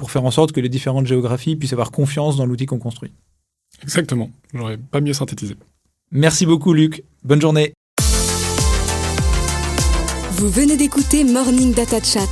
pour 0.00 0.10
faire 0.10 0.24
en 0.24 0.32
sorte 0.32 0.50
que 0.50 0.60
les 0.60 0.68
différentes 0.68 1.06
géographies 1.06 1.54
puissent 1.54 1.74
avoir 1.74 1.92
confiance 1.92 2.36
dans 2.36 2.44
l'outil 2.44 2.66
qu'on 2.66 2.80
construit. 2.80 3.12
Exactement. 3.84 4.30
J'aurais 4.52 4.78
pas 4.78 5.00
mieux 5.00 5.12
synthétisé. 5.12 5.54
Merci 6.10 6.44
beaucoup, 6.44 6.72
Luc. 6.72 7.04
Bonne 7.22 7.40
journée. 7.40 7.72
Vous 10.36 10.48
venez 10.48 10.76
d'écouter 10.76 11.22
Morning 11.22 11.72
Data 11.72 12.02
Chat, 12.02 12.28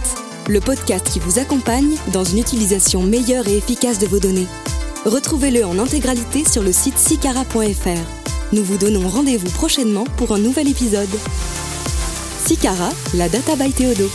le 0.48 0.58
podcast 0.58 1.08
qui 1.08 1.20
vous 1.20 1.38
accompagne 1.38 1.94
dans 2.12 2.24
une 2.24 2.38
utilisation 2.38 3.00
meilleure 3.04 3.46
et 3.46 3.56
efficace 3.56 4.00
de 4.00 4.08
vos 4.08 4.18
données. 4.18 4.48
Retrouvez-le 5.04 5.64
en 5.64 5.78
intégralité 5.78 6.44
sur 6.44 6.64
le 6.64 6.72
site 6.72 6.98
sicara.fr. 6.98 8.52
Nous 8.52 8.64
vous 8.64 8.76
donnons 8.76 9.06
rendez-vous 9.06 9.50
prochainement 9.50 10.02
pour 10.16 10.32
un 10.34 10.38
nouvel 10.38 10.68
épisode. 10.68 11.08
Sicara, 12.44 12.90
la 13.14 13.28
data 13.28 13.54
by 13.54 13.70
Théodo. 13.72 14.10